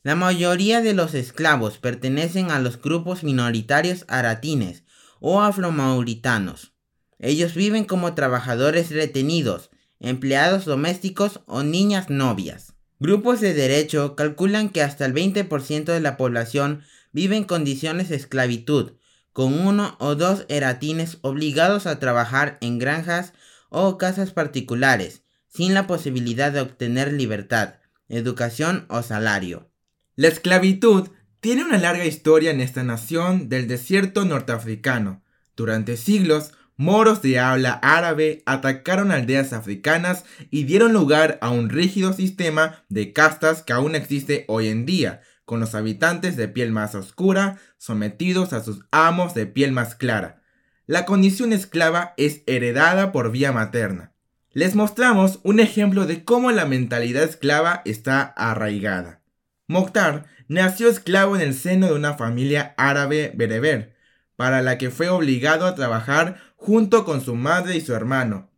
La 0.02 0.14
mayoría 0.14 0.82
de 0.82 0.94
los 0.94 1.14
esclavos 1.14 1.78
pertenecen 1.78 2.50
a 2.50 2.60
los 2.60 2.80
grupos 2.80 3.24
minoritarios 3.24 4.04
aratines 4.08 4.84
o 5.20 5.40
afromauritanos. 5.40 6.72
Ellos 7.18 7.54
viven 7.54 7.84
como 7.84 8.14
trabajadores 8.14 8.90
retenidos, 8.90 9.70
empleados 9.98 10.64
domésticos 10.64 11.40
o 11.46 11.62
niñas 11.62 12.10
novias. 12.10 12.74
Grupos 12.98 13.40
de 13.40 13.54
derecho 13.54 14.16
calculan 14.16 14.68
que 14.68 14.82
hasta 14.82 15.04
el 15.04 15.14
20% 15.14 15.84
de 15.84 16.00
la 16.00 16.16
población 16.16 16.82
vive 17.12 17.36
en 17.36 17.44
condiciones 17.44 18.08
de 18.08 18.16
esclavitud, 18.16 18.92
con 19.36 19.52
uno 19.52 19.98
o 20.00 20.14
dos 20.14 20.46
eratines 20.48 21.18
obligados 21.20 21.86
a 21.86 21.98
trabajar 21.98 22.56
en 22.62 22.78
granjas 22.78 23.34
o 23.68 23.98
casas 23.98 24.30
particulares, 24.30 25.24
sin 25.46 25.74
la 25.74 25.86
posibilidad 25.86 26.52
de 26.52 26.62
obtener 26.62 27.12
libertad, 27.12 27.74
educación 28.08 28.86
o 28.88 29.02
salario. 29.02 29.70
La 30.14 30.28
esclavitud 30.28 31.10
tiene 31.40 31.64
una 31.64 31.76
larga 31.76 32.06
historia 32.06 32.50
en 32.50 32.62
esta 32.62 32.82
nación 32.82 33.50
del 33.50 33.68
desierto 33.68 34.24
norteafricano. 34.24 35.22
Durante 35.54 35.98
siglos, 35.98 36.54
moros 36.76 37.20
de 37.20 37.38
habla 37.38 37.72
árabe 37.82 38.42
atacaron 38.46 39.12
aldeas 39.12 39.52
africanas 39.52 40.24
y 40.50 40.64
dieron 40.64 40.94
lugar 40.94 41.36
a 41.42 41.50
un 41.50 41.68
rígido 41.68 42.14
sistema 42.14 42.86
de 42.88 43.12
castas 43.12 43.62
que 43.62 43.74
aún 43.74 43.96
existe 43.96 44.46
hoy 44.48 44.68
en 44.68 44.86
día, 44.86 45.20
con 45.46 45.60
los 45.60 45.74
habitantes 45.74 46.36
de 46.36 46.48
piel 46.48 46.72
más 46.72 46.94
oscura 46.94 47.56
sometidos 47.78 48.52
a 48.52 48.62
sus 48.62 48.80
amos 48.90 49.32
de 49.32 49.46
piel 49.46 49.72
más 49.72 49.94
clara. 49.94 50.42
La 50.86 51.06
condición 51.06 51.52
esclava 51.52 52.12
es 52.18 52.42
heredada 52.46 53.12
por 53.12 53.30
vía 53.30 53.52
materna. 53.52 54.12
Les 54.52 54.74
mostramos 54.74 55.40
un 55.42 55.60
ejemplo 55.60 56.06
de 56.06 56.24
cómo 56.24 56.50
la 56.50 56.66
mentalidad 56.66 57.22
esclava 57.22 57.82
está 57.84 58.22
arraigada. 58.22 59.22
Mokhtar 59.68 60.26
nació 60.48 60.88
esclavo 60.88 61.36
en 61.36 61.42
el 61.42 61.54
seno 61.54 61.86
de 61.86 61.94
una 61.94 62.14
familia 62.14 62.74
árabe 62.76 63.32
bereber, 63.34 63.96
para 64.36 64.62
la 64.62 64.78
que 64.78 64.90
fue 64.90 65.08
obligado 65.08 65.66
a 65.66 65.74
trabajar 65.74 66.36
junto 66.56 67.04
con 67.04 67.20
su 67.20 67.34
madre 67.34 67.76
y 67.76 67.80
su 67.80 67.94
hermano. 67.94 68.50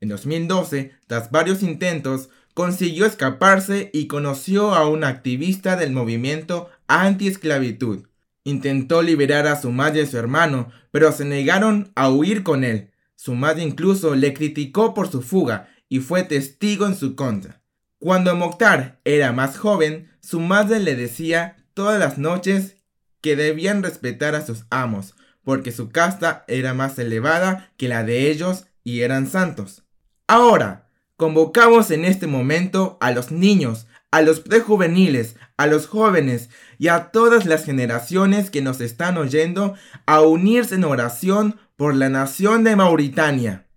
En 0.00 0.08
2012, 0.08 0.92
tras 1.06 1.30
varios 1.30 1.62
intentos, 1.62 2.28
consiguió 2.54 3.06
escaparse 3.06 3.90
y 3.92 4.06
conoció 4.06 4.74
a 4.74 4.88
un 4.88 5.04
activista 5.04 5.76
del 5.76 5.92
movimiento 5.92 6.70
anti-esclavitud. 6.86 8.06
Intentó 8.44 9.02
liberar 9.02 9.46
a 9.46 9.60
su 9.60 9.70
madre 9.70 10.02
y 10.02 10.06
su 10.06 10.18
hermano, 10.18 10.70
pero 10.90 11.12
se 11.12 11.24
negaron 11.24 11.92
a 11.94 12.10
huir 12.10 12.42
con 12.42 12.64
él. 12.64 12.90
Su 13.14 13.34
madre 13.34 13.62
incluso 13.62 14.14
le 14.14 14.34
criticó 14.34 14.94
por 14.94 15.10
su 15.10 15.22
fuga 15.22 15.68
y 15.88 16.00
fue 16.00 16.24
testigo 16.24 16.86
en 16.86 16.96
su 16.96 17.14
contra. 17.14 17.62
Cuando 17.98 18.34
Mokhtar 18.34 19.00
era 19.04 19.32
más 19.32 19.58
joven, 19.58 20.10
su 20.20 20.40
madre 20.40 20.80
le 20.80 20.96
decía 20.96 21.56
todas 21.72 22.00
las 22.00 22.18
noches 22.18 22.76
que 23.20 23.36
debían 23.36 23.82
respetar 23.82 24.34
a 24.34 24.44
sus 24.44 24.64
amos, 24.70 25.14
porque 25.44 25.70
su 25.70 25.90
casta 25.90 26.44
era 26.48 26.74
más 26.74 26.98
elevada 26.98 27.72
que 27.76 27.88
la 27.88 28.02
de 28.02 28.30
ellos 28.30 28.66
y 28.82 29.02
eran 29.02 29.28
santos. 29.28 29.84
Ahora, 30.26 30.81
convocamos 31.22 31.92
en 31.92 32.04
este 32.04 32.26
momento 32.26 32.98
a 33.00 33.12
los 33.12 33.30
niños, 33.30 33.86
a 34.10 34.22
los 34.22 34.40
prejuveniles, 34.40 35.36
a 35.56 35.68
los 35.68 35.86
jóvenes 35.86 36.50
y 36.78 36.88
a 36.88 37.12
todas 37.12 37.46
las 37.46 37.64
generaciones 37.64 38.50
que 38.50 38.60
nos 38.60 38.80
están 38.80 39.16
oyendo 39.16 39.76
a 40.04 40.22
unirse 40.22 40.74
en 40.74 40.82
oración 40.82 41.60
por 41.76 41.94
la 41.94 42.08
nación 42.08 42.64
de 42.64 42.74
Mauritania. 42.74 43.68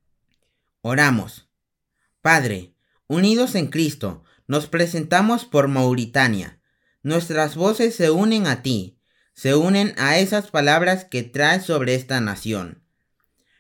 Oramos. 0.81 1.47
Padre, 2.23 2.73
unidos 3.05 3.53
en 3.53 3.67
Cristo, 3.67 4.23
nos 4.47 4.65
presentamos 4.65 5.45
por 5.45 5.67
Mauritania. 5.67 6.59
Nuestras 7.03 7.55
voces 7.55 7.95
se 7.95 8.09
unen 8.09 8.47
a 8.47 8.63
ti 8.63 8.95
se 9.35 9.53
unen 9.53 9.93
a 9.97 10.17
esas 10.17 10.49
palabras 10.49 11.03
que 11.03 11.21
trae 11.21 11.59
sobre 11.59 11.93
esta 11.93 12.21
nación. 12.21 12.81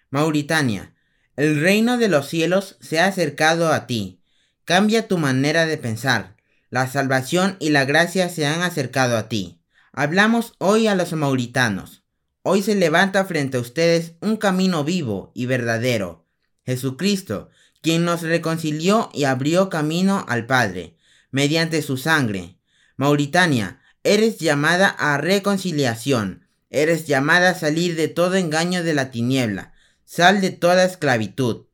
Mauritania, 0.09 0.94
el 1.35 1.61
reino 1.61 1.97
de 1.97 2.07
los 2.07 2.27
cielos 2.27 2.77
se 2.79 2.99
ha 2.99 3.07
acercado 3.07 3.71
a 3.71 3.87
ti. 3.87 4.21
Cambia 4.63 5.07
tu 5.07 5.17
manera 5.17 5.65
de 5.65 5.77
pensar. 5.77 6.35
La 6.69 6.87
salvación 6.87 7.57
y 7.59 7.69
la 7.69 7.85
gracia 7.85 8.29
se 8.29 8.45
han 8.45 8.61
acercado 8.61 9.17
a 9.17 9.29
ti. 9.29 9.61
Hablamos 9.91 10.53
hoy 10.57 10.87
a 10.87 10.95
los 10.95 11.13
mauritanos. 11.13 12.03
Hoy 12.41 12.61
se 12.61 12.75
levanta 12.75 13.25
frente 13.25 13.57
a 13.57 13.61
ustedes 13.61 14.13
un 14.21 14.37
camino 14.37 14.83
vivo 14.83 15.31
y 15.33 15.45
verdadero. 15.45 16.27
Jesucristo, 16.65 17.49
quien 17.81 18.05
nos 18.05 18.21
reconcilió 18.21 19.09
y 19.13 19.25
abrió 19.25 19.69
camino 19.69 20.25
al 20.27 20.45
Padre, 20.45 20.97
mediante 21.31 21.81
su 21.81 21.97
sangre. 21.97 22.57
Mauritania, 22.97 23.79
Eres 24.05 24.37
llamada 24.37 24.89
a 24.89 25.17
reconciliación. 25.17 26.47
Eres 26.69 27.07
llamada 27.07 27.49
a 27.49 27.55
salir 27.55 27.95
de 27.95 28.07
todo 28.07 28.35
engaño 28.35 28.83
de 28.83 28.93
la 28.93 29.09
tiniebla. 29.09 29.73
Sal 30.05 30.39
de 30.39 30.51
toda 30.51 30.85
esclavitud. 30.85 31.65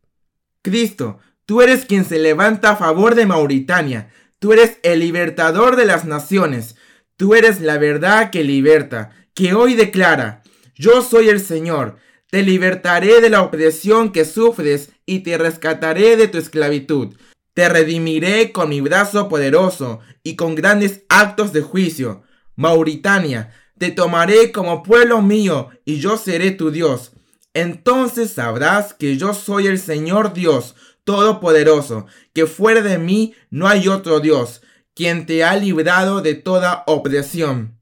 Cristo, 0.62 1.20
tú 1.46 1.62
eres 1.62 1.86
quien 1.86 2.06
se 2.06 2.17
levanta 2.17 2.72
a 2.72 2.76
favor 2.78 3.15
de 3.15 3.26
Mauritania. 3.26 4.12
Tú 4.39 4.54
eres 4.54 4.78
el 4.84 5.00
libertador 5.00 5.76
de 5.76 5.86
las 5.86 6.06
naciones. 6.06 6.76
Tú 7.17 7.36
eres 7.36 7.62
la 7.62 7.78
verdad 7.78 8.32
que 8.32 8.44
liberta, 8.44 9.12
que 9.36 9.54
hoy 9.54 9.76
declara, 9.76 10.41
yo 10.76 11.04
soy 11.04 11.30
el 11.30 11.39
Señor. 11.39 11.98
Te 12.30 12.41
libertaré 12.41 13.22
de 13.22 13.30
la 13.30 13.41
opresión 13.41 14.12
que 14.12 14.26
sufres 14.26 14.89
y 15.06 15.20
te 15.20 15.38
rescataré 15.38 16.15
de 16.15 16.28
tu 16.28 16.38
esclavitud. 16.38 17.15
Te 17.54 17.67
redimiré 17.67 18.54
con 18.54 18.70
mi 18.70 18.80
brazo 18.80 19.28
poderoso 19.28 20.00
y 20.24 20.38
con 20.38 20.56
grandes 20.56 21.04
actos 21.10 21.52
de 21.52 21.62
juicio. 21.62 22.24
Mauritania, 22.56 23.54
te 23.78 23.91
tomaré 23.91 24.52
como 24.52 24.84
pueblo 24.84 25.22
mío 25.22 25.70
y 25.84 26.00
yo 26.00 26.17
seré 26.17 26.52
tu 26.52 26.72
Dios. 26.72 27.12
Entonces 27.53 28.31
sabrás 28.31 28.93
que 28.93 29.17
yo 29.17 29.33
soy 29.33 29.67
el 29.67 29.79
Señor 29.79 30.33
Dios 30.33 30.75
Todopoderoso, 31.03 32.05
que 32.33 32.45
fuera 32.45 32.81
de 32.81 32.97
mí 32.97 33.33
no 33.49 33.67
hay 33.67 33.87
otro 33.87 34.19
Dios, 34.19 34.61
quien 34.93 35.25
te 35.25 35.43
ha 35.43 35.55
librado 35.55 36.21
de 36.21 36.35
toda 36.35 36.83
opresión. 36.85 37.79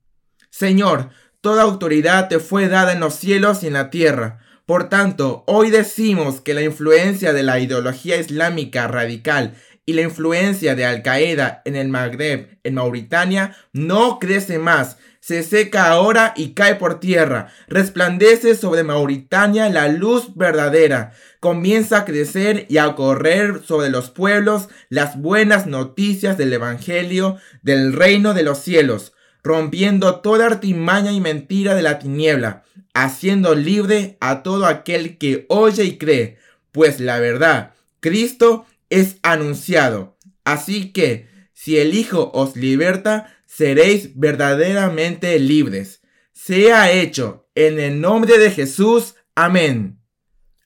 Señor, 0.49 1.09
toda 1.41 1.63
autoridad 1.63 2.29
te 2.29 2.39
fue 2.39 2.69
dada 2.69 2.93
en 2.93 3.01
los 3.01 3.15
cielos 3.15 3.63
y 3.63 3.67
en 3.67 3.73
la 3.73 3.89
tierra. 3.89 4.39
Por 4.65 4.87
tanto, 4.87 5.43
hoy 5.47 5.69
decimos 5.69 6.41
que 6.41 6.53
la 6.53 6.61
influencia 6.61 7.33
de 7.33 7.43
la 7.43 7.59
ideología 7.59 8.17
islámica 8.17 8.87
radical 8.87 9.55
y 9.85 9.93
la 9.93 10.01
influencia 10.01 10.75
de 10.75 10.85
Al 10.85 11.01
Qaeda 11.01 11.61
en 11.65 11.75
el 11.75 11.89
Magreb, 11.89 12.59
en 12.63 12.75
Mauritania, 12.75 13.55
no 13.73 14.19
crece 14.19 14.59
más, 14.59 14.97
se 15.29 15.43
seca 15.43 15.91
ahora 15.91 16.33
y 16.35 16.53
cae 16.55 16.73
por 16.73 16.99
tierra. 16.99 17.53
Resplandece 17.67 18.55
sobre 18.55 18.81
Mauritania 18.81 19.69
la 19.69 19.87
luz 19.87 20.35
verdadera. 20.35 21.13
Comienza 21.39 21.99
a 21.99 22.05
crecer 22.05 22.65
y 22.67 22.79
a 22.79 22.95
correr 22.95 23.61
sobre 23.63 23.91
los 23.91 24.09
pueblos 24.09 24.69
las 24.89 25.21
buenas 25.21 25.67
noticias 25.67 26.35
del 26.35 26.51
Evangelio 26.51 27.37
del 27.61 27.93
reino 27.93 28.33
de 28.33 28.41
los 28.41 28.57
cielos, 28.57 29.13
rompiendo 29.43 30.15
toda 30.21 30.47
artimaña 30.47 31.11
y 31.11 31.21
mentira 31.21 31.75
de 31.75 31.83
la 31.83 31.99
tiniebla, 31.99 32.63
haciendo 32.95 33.53
libre 33.53 34.17
a 34.21 34.41
todo 34.41 34.65
aquel 34.65 35.19
que 35.19 35.45
oye 35.47 35.83
y 35.83 35.99
cree, 35.99 36.39
pues 36.71 36.99
la 36.99 37.19
verdad, 37.19 37.73
Cristo 37.99 38.65
es 38.89 39.17
anunciado. 39.21 40.17
Así 40.43 40.91
que, 40.91 41.29
si 41.53 41.77
el 41.77 41.93
Hijo 41.93 42.31
os 42.33 42.55
liberta, 42.55 43.35
seréis 43.59 44.11
verdaderamente 44.15 45.37
libres. 45.37 45.99
Sea 46.31 46.93
hecho 46.93 47.49
en 47.55 47.77
el 47.77 47.99
nombre 47.99 48.37
de 48.37 48.51
Jesús. 48.51 49.15
Amén. 49.35 49.99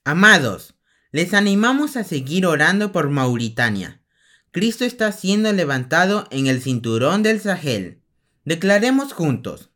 Amados, 0.04 0.76
les 1.10 1.34
animamos 1.34 1.96
a 1.96 2.04
seguir 2.04 2.46
orando 2.46 2.92
por 2.92 3.10
Mauritania. 3.10 4.00
Cristo 4.52 4.84
está 4.84 5.10
siendo 5.10 5.52
levantado 5.52 6.28
en 6.30 6.46
el 6.46 6.62
cinturón 6.62 7.24
del 7.24 7.40
Sahel. 7.40 8.00
Declaremos 8.44 9.12
juntos. 9.12 9.70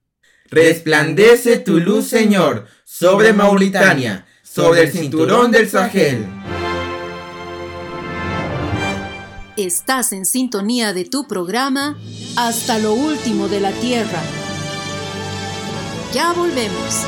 Resplandece 0.48 1.58
tu 1.58 1.80
luz, 1.80 2.06
Señor, 2.06 2.66
sobre 2.84 3.32
Mauritania, 3.32 4.28
sobre 4.44 4.82
el 4.82 4.92
cinturón 4.92 5.50
del 5.50 5.68
Sahel. 5.68 6.24
Estás 9.58 10.12
en 10.12 10.24
sintonía 10.24 10.92
de 10.92 11.04
tu 11.04 11.26
programa 11.26 11.98
Hasta 12.36 12.78
lo 12.78 12.92
último 12.92 13.48
de 13.48 13.58
la 13.58 13.72
Tierra. 13.72 14.22
Ya 16.12 16.32
volvemos. 16.32 17.04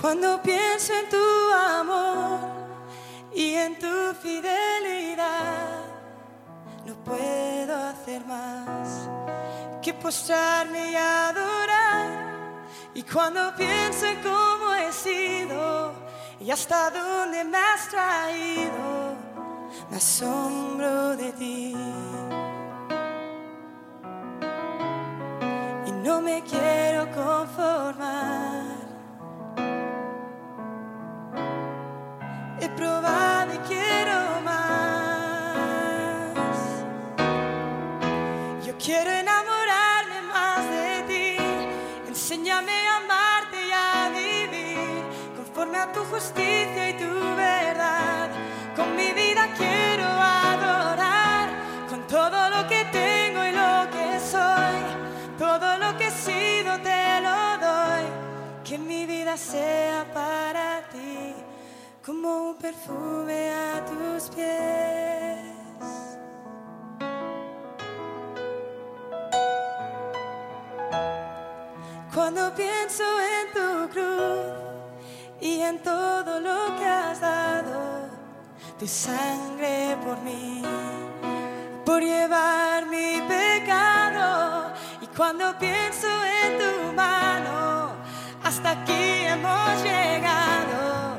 Cuando 0.00 0.40
pienso 0.40 0.92
en 0.94 1.08
tu 1.08 1.52
amor 1.52 2.38
y 3.34 3.54
en 3.54 3.76
tu 3.76 4.14
fidelidad, 4.22 5.82
no 6.86 6.94
puedo 7.02 7.76
hacer 7.76 8.24
más 8.24 9.08
que 9.82 9.92
postrarme 9.94 10.92
y 10.92 10.94
adorar. 10.94 12.29
Y 12.92 13.02
cuando 13.04 13.54
pienso 13.54 14.06
en 14.06 14.20
cómo 14.20 14.74
he 14.74 14.92
sido 14.92 15.92
y 16.40 16.50
hasta 16.50 16.90
dónde 16.90 17.44
me 17.44 17.56
has 17.56 17.88
traído, 17.88 19.14
me 19.90 19.96
asombro 19.96 21.16
de 21.16 21.32
ti. 21.32 21.76
Y 25.86 25.92
no 25.92 26.20
me 26.20 26.42
quiero 26.42 27.08
conformar. 27.12 28.64
He 32.60 32.68
probado 32.70 33.54
y 33.54 33.58
quiero 33.58 34.40
más. 34.44 35.64
Yo 38.66 38.74
quiero 38.78 39.10
enamorarme 39.10 40.22
más 40.32 40.64
de 40.68 41.02
ti. 41.06 41.36
Enséñame 42.08 42.79
justicia 46.20 46.90
y 46.90 46.94
tu 46.94 47.14
verdad. 47.36 48.28
Con 48.76 48.94
mi 48.94 49.10
vida 49.12 49.48
quiero 49.56 50.06
adorar 50.52 51.48
con 51.88 52.06
todo 52.06 52.50
lo 52.50 52.68
que 52.68 52.84
tengo 52.92 53.40
y 53.50 53.52
lo 53.62 53.74
que 53.94 54.20
soy. 54.34 54.80
Todo 55.38 55.78
lo 55.78 55.96
que 55.96 56.08
he 56.08 56.10
sido 56.10 56.78
te 56.90 57.20
lo 57.26 57.40
doy. 57.66 58.04
Que 58.64 58.76
mi 58.76 59.06
vida 59.06 59.36
sea 59.36 60.04
para 60.12 60.82
ti 60.92 61.34
como 62.04 62.50
un 62.50 62.56
perfume 62.56 63.50
a 63.52 63.84
tus 63.90 64.28
pies. 64.34 65.38
Cuando 72.14 72.54
pienso 72.54 73.04
en 73.34 73.44
tu 73.56 73.88
cruz 73.92 74.59
y 75.40 75.60
en 75.62 75.78
todo 75.82 76.40
lo 76.40 76.76
que 76.76 76.86
has 76.86 77.20
dado, 77.20 78.08
tu 78.78 78.86
sangre 78.86 79.96
por 80.04 80.18
mí, 80.20 80.62
por 81.84 82.02
llevar 82.02 82.86
mi 82.86 83.22
pecado. 83.26 84.72
Y 85.00 85.06
cuando 85.16 85.58
pienso 85.58 86.08
en 86.44 86.58
tu 86.58 86.92
mano, 86.92 87.92
hasta 88.44 88.70
aquí 88.70 89.24
hemos 89.24 89.82
llegado 89.82 91.16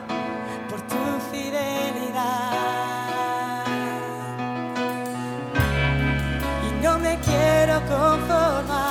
por 0.69 0.81
tu 0.81 1.19
fidelidad. 1.31 2.45
Y 6.67 6.83
no 6.83 6.99
me 6.99 7.17
quiero 7.19 7.81
conformar. 7.87 8.90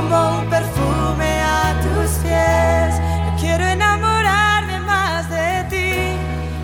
Como 0.00 0.38
un 0.38 0.46
perfume 0.48 1.30
a 1.42 1.78
tus 1.82 2.10
pies. 2.22 2.92
Quiero 3.38 3.64
enamorarme 3.66 4.80
más 4.80 5.28
de 5.28 5.64
ti. 5.68 5.92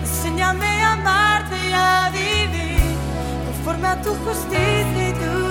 Enséñame 0.01 0.83
a 0.83 0.93
amarte 0.93 1.55
y 1.69 1.73
a 1.73 2.09
vivir 2.11 2.95
conforme 3.45 3.87
a 3.87 4.01
tu 4.01 4.11
justicia 4.25 5.09
y 5.09 5.13
tu 5.13 5.46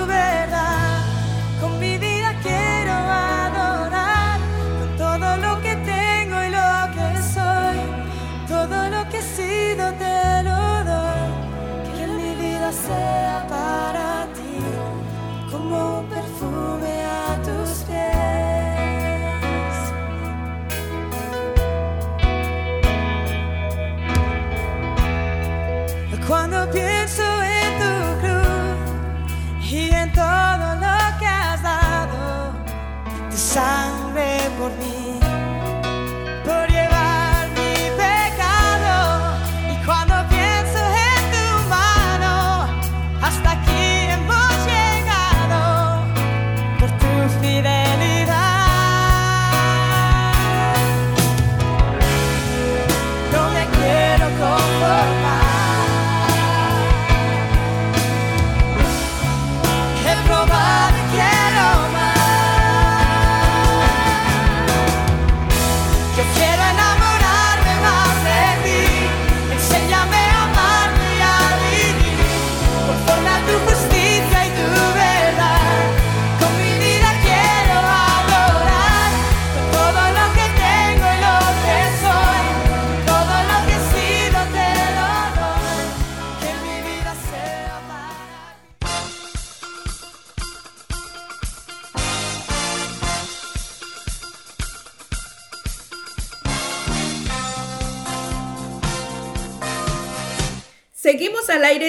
tu 33.57 33.63
sangre 33.63 34.37
por 34.59 34.71
mí, 34.77 34.96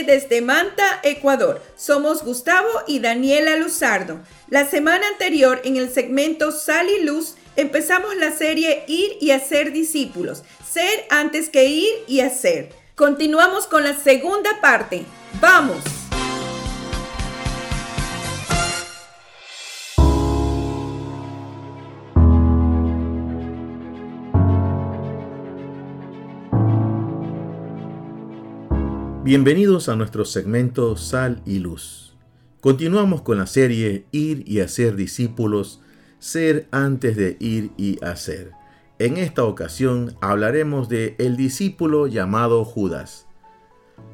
desde 0.08 0.40
Manta, 0.40 1.00
Ecuador. 1.02 1.60
Somos 1.76 2.24
Gustavo 2.24 2.68
y 2.86 3.00
Daniela 3.00 3.56
Luzardo. 3.56 4.18
La 4.48 4.66
semana 4.66 5.06
anterior, 5.06 5.60
en 5.64 5.76
el 5.76 5.92
segmento 5.92 6.50
Sal 6.50 6.88
y 6.88 7.04
Luz, 7.04 7.34
empezamos 7.56 8.16
la 8.16 8.32
serie 8.32 8.84
Ir 8.88 9.18
y 9.20 9.32
hacer 9.32 9.70
discípulos. 9.70 10.44
Ser 10.66 11.04
antes 11.10 11.50
que 11.50 11.66
ir 11.66 11.92
y 12.06 12.20
hacer. 12.20 12.70
Continuamos 12.94 13.66
con 13.66 13.84
la 13.84 13.94
segunda 13.94 14.62
parte. 14.62 15.04
¡Vamos! 15.42 15.97
Bienvenidos 29.28 29.90
a 29.90 29.94
nuestro 29.94 30.24
segmento 30.24 30.96
Sal 30.96 31.42
y 31.44 31.58
Luz. 31.58 32.16
Continuamos 32.62 33.20
con 33.20 33.36
la 33.36 33.46
serie 33.46 34.06
Ir 34.10 34.42
y 34.46 34.60
hacer 34.60 34.96
discípulos, 34.96 35.82
ser 36.18 36.66
antes 36.70 37.14
de 37.14 37.36
ir 37.38 37.70
y 37.76 38.02
hacer. 38.02 38.52
En 38.98 39.18
esta 39.18 39.44
ocasión 39.44 40.16
hablaremos 40.22 40.88
de 40.88 41.14
el 41.18 41.36
discípulo 41.36 42.06
llamado 42.06 42.64
Judas. 42.64 43.26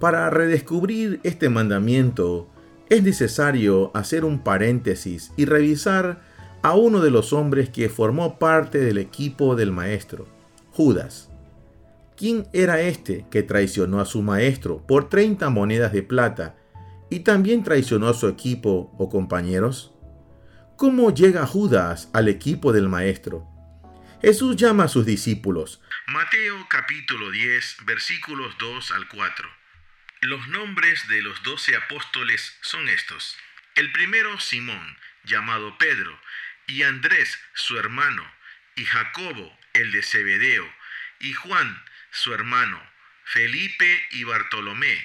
Para 0.00 0.30
redescubrir 0.30 1.20
este 1.22 1.48
mandamiento 1.48 2.48
es 2.88 3.04
necesario 3.04 3.92
hacer 3.94 4.24
un 4.24 4.40
paréntesis 4.40 5.30
y 5.36 5.44
revisar 5.44 6.22
a 6.62 6.74
uno 6.74 7.00
de 7.00 7.12
los 7.12 7.32
hombres 7.32 7.70
que 7.70 7.88
formó 7.88 8.40
parte 8.40 8.78
del 8.78 8.98
equipo 8.98 9.54
del 9.54 9.70
maestro, 9.70 10.26
Judas. 10.72 11.30
¿Quién 12.16 12.46
era 12.52 12.80
este 12.80 13.26
que 13.28 13.42
traicionó 13.42 14.00
a 14.00 14.06
su 14.06 14.22
maestro 14.22 14.86
por 14.86 15.08
30 15.08 15.50
monedas 15.50 15.92
de 15.92 16.04
plata 16.04 16.54
y 17.10 17.20
también 17.20 17.64
traicionó 17.64 18.08
a 18.08 18.14
su 18.14 18.28
equipo 18.28 18.94
o 18.98 19.08
compañeros? 19.08 19.92
¿Cómo 20.76 21.12
llega 21.12 21.44
Judas 21.44 22.10
al 22.12 22.28
equipo 22.28 22.72
del 22.72 22.88
maestro? 22.88 23.48
Jesús 24.22 24.54
llama 24.54 24.84
a 24.84 24.88
sus 24.88 25.04
discípulos. 25.04 25.82
Mateo 26.06 26.66
capítulo 26.70 27.32
10 27.32 27.78
versículos 27.84 28.56
2 28.58 28.92
al 28.92 29.08
4. 29.08 29.48
Los 30.22 30.46
nombres 30.48 31.08
de 31.08 31.20
los 31.20 31.42
doce 31.42 31.74
apóstoles 31.74 32.56
son 32.62 32.88
estos. 32.88 33.36
El 33.74 33.90
primero 33.90 34.38
Simón, 34.38 34.96
llamado 35.24 35.76
Pedro, 35.78 36.16
y 36.68 36.84
Andrés, 36.84 37.36
su 37.54 37.76
hermano, 37.76 38.22
y 38.76 38.84
Jacobo, 38.84 39.58
el 39.72 39.90
de 39.90 40.02
Zebedeo, 40.02 40.64
y 41.20 41.32
Juan, 41.32 41.82
su 42.14 42.32
hermano, 42.32 42.80
Felipe 43.24 44.06
y 44.12 44.22
Bartolomé, 44.22 45.04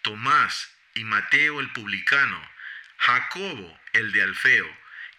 Tomás 0.00 0.74
y 0.94 1.04
Mateo 1.04 1.60
el 1.60 1.70
publicano, 1.72 2.40
Jacobo 2.96 3.78
el 3.92 4.10
de 4.12 4.22
Alfeo 4.22 4.66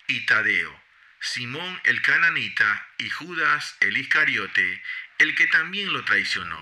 y 0.07 0.25
Tadeo, 0.25 0.75
Simón 1.21 1.79
el 1.83 2.01
cananita 2.01 2.87
y 2.97 3.09
Judas 3.09 3.77
el 3.81 3.97
Iscariote, 3.97 4.81
el 5.19 5.35
que 5.35 5.45
también 5.47 5.93
lo 5.93 6.03
traicionó. 6.05 6.59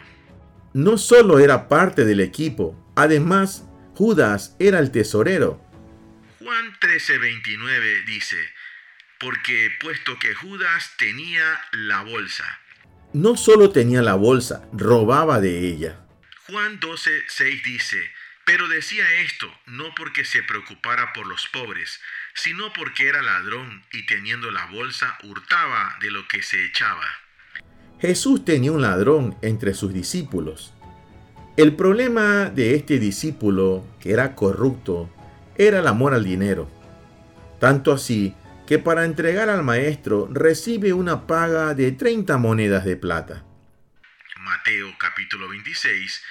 No 0.73 0.97
solo 0.97 1.39
era 1.39 1.69
parte 1.69 2.03
del 2.03 2.19
equipo, 2.19 2.93
además 2.97 3.63
Judas 3.93 4.57
era 4.59 4.79
el 4.79 4.91
tesorero. 4.91 5.61
Juan 6.39 6.77
13:29 6.81 8.03
dice, 8.05 8.37
porque 9.19 9.71
puesto 9.79 10.19
que 10.19 10.35
Judas 10.35 10.95
tenía 10.97 11.61
la 11.71 12.01
bolsa, 12.01 12.59
no 13.15 13.37
solo 13.37 13.69
tenía 13.69 14.01
la 14.01 14.15
bolsa, 14.15 14.67
robaba 14.73 15.39
de 15.39 15.59
ella. 15.59 16.01
Juan 16.47 16.81
12, 16.81 17.09
6 17.29 17.63
dice, 17.63 17.97
pero 18.45 18.67
decía 18.67 19.05
esto 19.21 19.47
no 19.67 19.95
porque 19.95 20.25
se 20.25 20.43
preocupara 20.43 21.13
por 21.13 21.25
los 21.25 21.47
pobres, 21.47 22.01
sino 22.33 22.73
porque 22.73 23.07
era 23.07 23.21
ladrón 23.21 23.83
y 23.93 24.05
teniendo 24.05 24.51
la 24.51 24.65
bolsa 24.65 25.17
hurtaba 25.23 25.95
de 26.01 26.11
lo 26.11 26.27
que 26.27 26.43
se 26.43 26.65
echaba. 26.65 27.05
Jesús 28.01 28.43
tenía 28.43 28.73
un 28.73 28.81
ladrón 28.81 29.37
entre 29.41 29.73
sus 29.73 29.93
discípulos. 29.93 30.73
El 31.55 31.73
problema 31.73 32.49
de 32.49 32.75
este 32.75 32.99
discípulo, 32.99 33.87
que 34.01 34.11
era 34.11 34.35
corrupto, 34.35 35.09
era 35.57 35.79
el 35.79 35.87
amor 35.87 36.13
al 36.13 36.25
dinero. 36.25 36.69
Tanto 37.61 37.93
así 37.93 38.35
que 38.67 38.79
para 38.79 39.05
entregar 39.05 39.49
al 39.49 39.63
maestro 39.63 40.27
recibe 40.31 40.93
una 40.93 41.27
paga 41.27 41.73
de 41.73 41.91
30 41.91 42.37
monedas 42.37 42.85
de 42.85 42.95
plata. 42.95 43.43
Mateo 44.37 44.95
capítulo 44.97 45.47
26, 45.49 46.23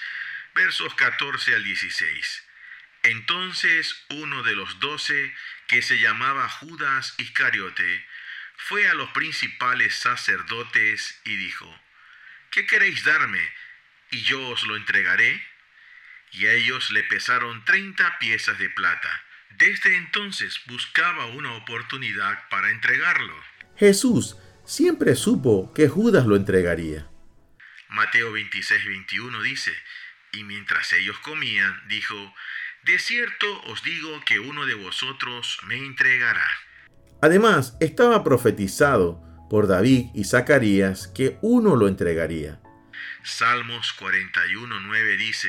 versos 0.54 0.94
14 0.94 1.54
al 1.54 1.64
16. 1.64 2.44
Entonces 3.04 4.04
uno 4.10 4.42
de 4.42 4.54
los 4.54 4.80
doce, 4.80 5.34
que 5.68 5.82
se 5.82 5.98
llamaba 5.98 6.48
Judas 6.48 7.14
Iscariote, 7.18 8.06
fue 8.56 8.88
a 8.88 8.94
los 8.94 9.10
principales 9.10 9.94
sacerdotes 9.94 11.20
y 11.24 11.36
dijo, 11.36 11.72
¿qué 12.50 12.66
queréis 12.66 13.04
darme? 13.04 13.40
Y 14.10 14.22
yo 14.22 14.40
os 14.48 14.64
lo 14.64 14.76
entregaré. 14.76 15.44
Y 16.32 16.46
a 16.46 16.52
ellos 16.52 16.90
le 16.90 17.04
pesaron 17.04 17.64
treinta 17.64 18.18
piezas 18.18 18.58
de 18.58 18.70
plata. 18.70 19.22
Desde 19.58 19.96
entonces 19.96 20.60
buscaba 20.66 21.26
una 21.26 21.54
oportunidad 21.56 22.48
para 22.50 22.70
entregarlo. 22.70 23.34
Jesús 23.76 24.36
siempre 24.64 25.14
supo 25.14 25.72
que 25.72 25.88
Judas 25.88 26.26
lo 26.26 26.34
entregaría. 26.34 27.06
Mateo 27.88 28.34
26-21 28.34 29.42
dice, 29.42 29.72
y 30.32 30.42
mientras 30.42 30.92
ellos 30.92 31.18
comían, 31.20 31.80
dijo, 31.88 32.34
De 32.82 32.98
cierto 32.98 33.46
os 33.66 33.82
digo 33.84 34.20
que 34.26 34.40
uno 34.40 34.66
de 34.66 34.74
vosotros 34.74 35.60
me 35.66 35.76
entregará. 35.76 36.48
Además, 37.22 37.76
estaba 37.80 38.24
profetizado 38.24 39.22
por 39.48 39.68
David 39.68 40.06
y 40.14 40.24
Zacarías 40.24 41.06
que 41.06 41.38
uno 41.42 41.76
lo 41.76 41.86
entregaría. 41.86 42.60
Salmos 43.22 43.94
41.9 43.98 45.16
dice, 45.16 45.48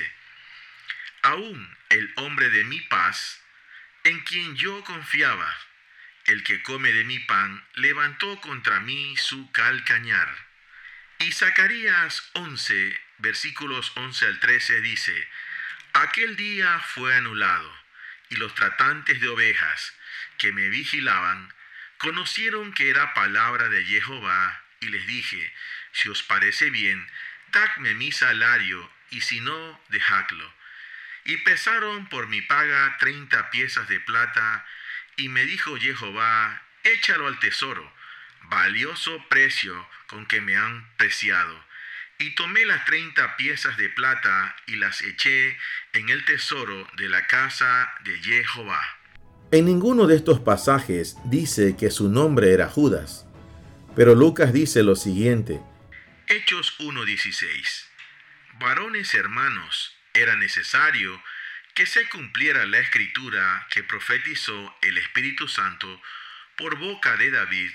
Aún 1.24 1.76
el 1.90 2.14
hombre 2.18 2.50
de 2.52 2.64
mi 2.66 2.80
paz 2.82 3.45
en 4.06 4.20
quien 4.20 4.56
yo 4.56 4.84
confiaba, 4.84 5.52
el 6.26 6.44
que 6.44 6.62
come 6.62 6.94
de 6.94 7.04
mi 7.04 7.18
pan, 7.18 7.66
levantó 7.74 8.40
contra 8.40 8.80
mí 8.80 9.18
su 9.18 9.52
calcañar. 9.52 10.30
Y 11.18 11.32
Zacarías 11.32 12.30
11, 12.34 13.02
versículos 13.18 13.92
11 13.96 14.28
al 14.28 14.40
13 14.40 14.82
dice, 14.82 15.28
Aquel 15.94 16.36
día 16.36 16.80
fue 16.82 17.16
anulado, 17.16 17.74
y 18.30 18.36
los 18.36 18.54
tratantes 18.54 19.20
de 19.22 19.28
ovejas 19.28 19.96
que 20.38 20.52
me 20.52 20.70
vigilaban 20.70 21.52
conocieron 21.98 22.74
que 22.74 22.92
era 22.92 23.16
palabra 23.16 23.70
de 23.70 23.84
Jehová, 23.86 24.62
y 24.82 24.90
les 24.90 25.08
dije, 25.08 25.52
si 25.94 26.10
os 26.10 26.22
parece 26.22 26.70
bien, 26.70 27.10
dadme 27.48 27.96
mi 27.96 28.12
salario, 28.12 28.92
y 29.10 29.22
si 29.22 29.40
no, 29.40 29.82
dejadlo 29.90 30.54
y 31.26 31.38
pesaron 31.38 32.08
por 32.08 32.28
mi 32.28 32.42
paga 32.42 32.96
treinta 33.00 33.50
piezas 33.50 33.90
de 33.90 34.00
plata, 34.00 34.66
y 35.18 35.30
me 35.30 35.44
dijo 35.46 35.76
Jehová, 35.78 36.62
échalo 36.84 37.28
al 37.28 37.40
tesoro, 37.40 37.92
valioso 38.44 39.26
precio 39.30 39.88
con 40.08 40.26
que 40.28 40.40
me 40.40 40.56
han 40.56 40.88
preciado. 40.98 41.64
Y 42.20 42.36
tomé 42.36 42.66
las 42.66 42.86
treinta 42.86 43.36
piezas 43.36 43.76
de 43.78 43.90
plata 43.90 44.56
y 44.68 44.78
las 44.78 45.02
eché 45.02 45.58
en 45.94 46.10
el 46.10 46.24
tesoro 46.24 46.88
de 46.96 47.10
la 47.10 47.28
casa 47.28 47.92
de 48.04 48.18
Jehová. 48.20 48.82
En 49.52 49.66
ninguno 49.66 50.08
de 50.08 50.16
estos 50.16 50.40
pasajes 50.40 51.18
dice 51.26 51.76
que 51.78 51.92
su 51.92 52.10
nombre 52.10 52.54
era 52.54 52.70
Judas, 52.70 53.26
pero 53.96 54.16
Lucas 54.16 54.54
dice 54.54 54.84
lo 54.84 54.96
siguiente. 54.96 55.60
Hechos 56.28 56.80
1.16 56.80 57.86
Varones 58.60 59.14
hermanos, 59.14 59.95
era 60.16 60.36
necesario 60.36 61.22
que 61.74 61.86
se 61.86 62.08
cumpliera 62.10 62.66
la 62.66 62.80
escritura 62.80 63.68
que 63.70 63.84
profetizó 63.84 64.76
el 64.82 64.98
Espíritu 64.98 65.48
Santo 65.48 66.02
por 66.58 66.78
boca 66.78 67.18
de 67.18 67.32
David, 67.32 67.72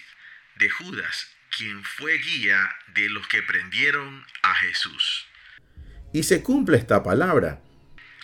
de 0.57 0.71
Judas, 0.71 1.37
quien 1.57 1.85
fue 1.85 2.17
guía 2.19 2.75
de 2.89 3.11
los 3.11 3.29
que 3.29 3.43
prendieron 3.43 4.27
a 4.43 4.55
Jesús. 4.55 5.27
Y 6.13 6.23
se 6.23 6.43
cumple 6.43 6.79
esta 6.79 7.03
palabra. 7.03 7.61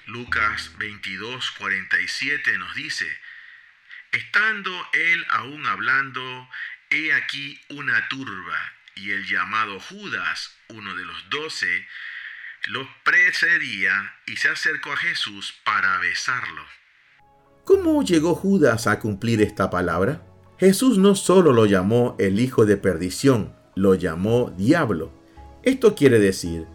Lucas 0.06 0.72
22:47 0.78 2.58
nos 2.58 2.74
dice, 2.74 3.06
estando 4.12 4.88
él 4.92 5.26
aún 5.28 5.66
hablando, 5.66 6.48
he 6.90 7.12
aquí 7.12 7.60
una 7.68 8.08
turba, 8.08 8.72
y 8.94 9.10
el 9.10 9.26
llamado 9.26 9.78
Judas, 9.78 10.56
uno 10.68 10.94
de 10.94 11.04
los 11.04 11.28
doce, 11.28 11.86
lo 12.68 12.88
precedía 13.04 14.14
y 14.26 14.36
se 14.36 14.48
acercó 14.48 14.92
a 14.92 14.96
Jesús 14.96 15.54
para 15.64 15.98
besarlo. 15.98 16.62
¿Cómo 17.64 18.02
llegó 18.02 18.34
Judas 18.34 18.86
a 18.86 18.98
cumplir 18.98 19.42
esta 19.42 19.70
palabra? 19.70 20.22
Jesús 20.58 20.98
no 20.98 21.14
solo 21.14 21.52
lo 21.52 21.66
llamó 21.66 22.16
el 22.18 22.40
hijo 22.40 22.64
de 22.64 22.76
perdición, 22.76 23.54
lo 23.74 23.94
llamó 23.94 24.54
diablo. 24.56 25.12
Esto 25.62 25.94
quiere 25.94 26.18
decir 26.18 26.66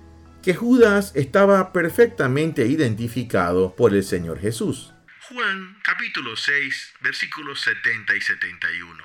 que 0.44 0.54
Judas 0.54 1.14
estaba 1.16 1.72
perfectamente 1.72 2.68
identificado 2.68 3.76
por 3.76 3.94
el 3.94 4.04
Señor 4.04 4.40
Jesús. 4.40 4.94
Juan 5.30 5.78
capítulo 5.82 6.36
6 6.36 6.94
versículos 7.02 7.62
70 7.62 8.16
y 8.16 8.22
71. 8.22 9.04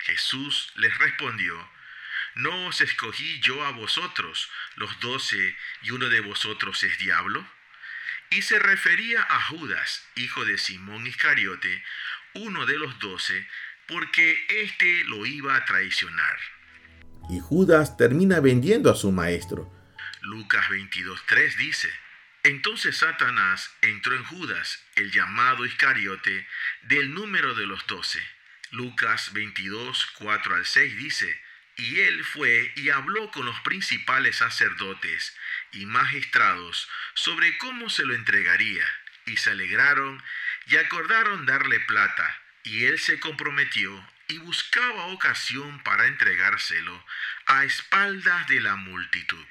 Jesús 0.00 0.72
les 0.76 0.96
respondió, 0.98 1.54
¿no 2.36 2.66
os 2.66 2.82
escogí 2.82 3.40
yo 3.40 3.64
a 3.64 3.70
vosotros, 3.72 4.50
los 4.76 5.00
doce, 5.00 5.56
y 5.82 5.90
uno 5.90 6.08
de 6.08 6.20
vosotros 6.20 6.82
es 6.84 6.98
diablo? 6.98 7.46
Y 8.30 8.42
se 8.42 8.58
refería 8.58 9.22
a 9.22 9.40
Judas, 9.40 10.06
hijo 10.16 10.44
de 10.44 10.58
Simón 10.58 11.06
Iscariote, 11.06 11.82
uno 12.34 12.66
de 12.66 12.78
los 12.78 12.98
doce, 12.98 13.48
porque 13.88 14.46
éste 14.48 15.04
lo 15.04 15.24
iba 15.24 15.56
a 15.56 15.64
traicionar. 15.64 16.38
Y 17.30 17.40
Judas 17.40 17.96
termina 17.96 18.40
vendiendo 18.40 18.90
a 18.90 18.96
su 18.96 19.10
maestro. 19.12 19.72
Lucas 20.20 20.66
22.3 20.68 21.56
dice, 21.56 21.88
Entonces 22.42 22.98
Satanás 22.98 23.70
entró 23.80 24.14
en 24.14 24.24
Judas, 24.24 24.84
el 24.94 25.10
llamado 25.10 25.64
Iscariote, 25.64 26.46
del 26.82 27.14
número 27.14 27.54
de 27.54 27.66
los 27.66 27.86
doce. 27.86 28.20
Lucas 28.72 29.32
22, 29.32 30.06
4 30.18 30.54
al 30.56 30.66
6 30.66 30.96
dice, 30.98 31.45
Y 31.76 32.00
él 32.00 32.24
fue 32.24 32.72
y 32.76 32.90
habló 32.90 33.30
con 33.30 33.44
los 33.44 33.60
principales 33.60 34.36
sacerdotes 34.36 35.36
y 35.72 35.86
magistrados 35.86 36.88
sobre 37.14 37.56
cómo 37.58 37.90
se 37.90 38.04
lo 38.06 38.14
entregaría, 38.14 38.84
y 39.26 39.36
se 39.36 39.50
alegraron 39.50 40.22
y 40.66 40.76
acordaron 40.76 41.46
darle 41.46 41.80
plata, 41.80 42.40
y 42.64 42.84
él 42.84 42.98
se 42.98 43.20
comprometió 43.20 44.04
y 44.28 44.38
buscaba 44.38 45.06
ocasión 45.06 45.82
para 45.84 46.06
entregárselo 46.06 47.04
a 47.46 47.64
espaldas 47.64 48.46
de 48.48 48.60
la 48.60 48.76
multitud. 48.76 49.44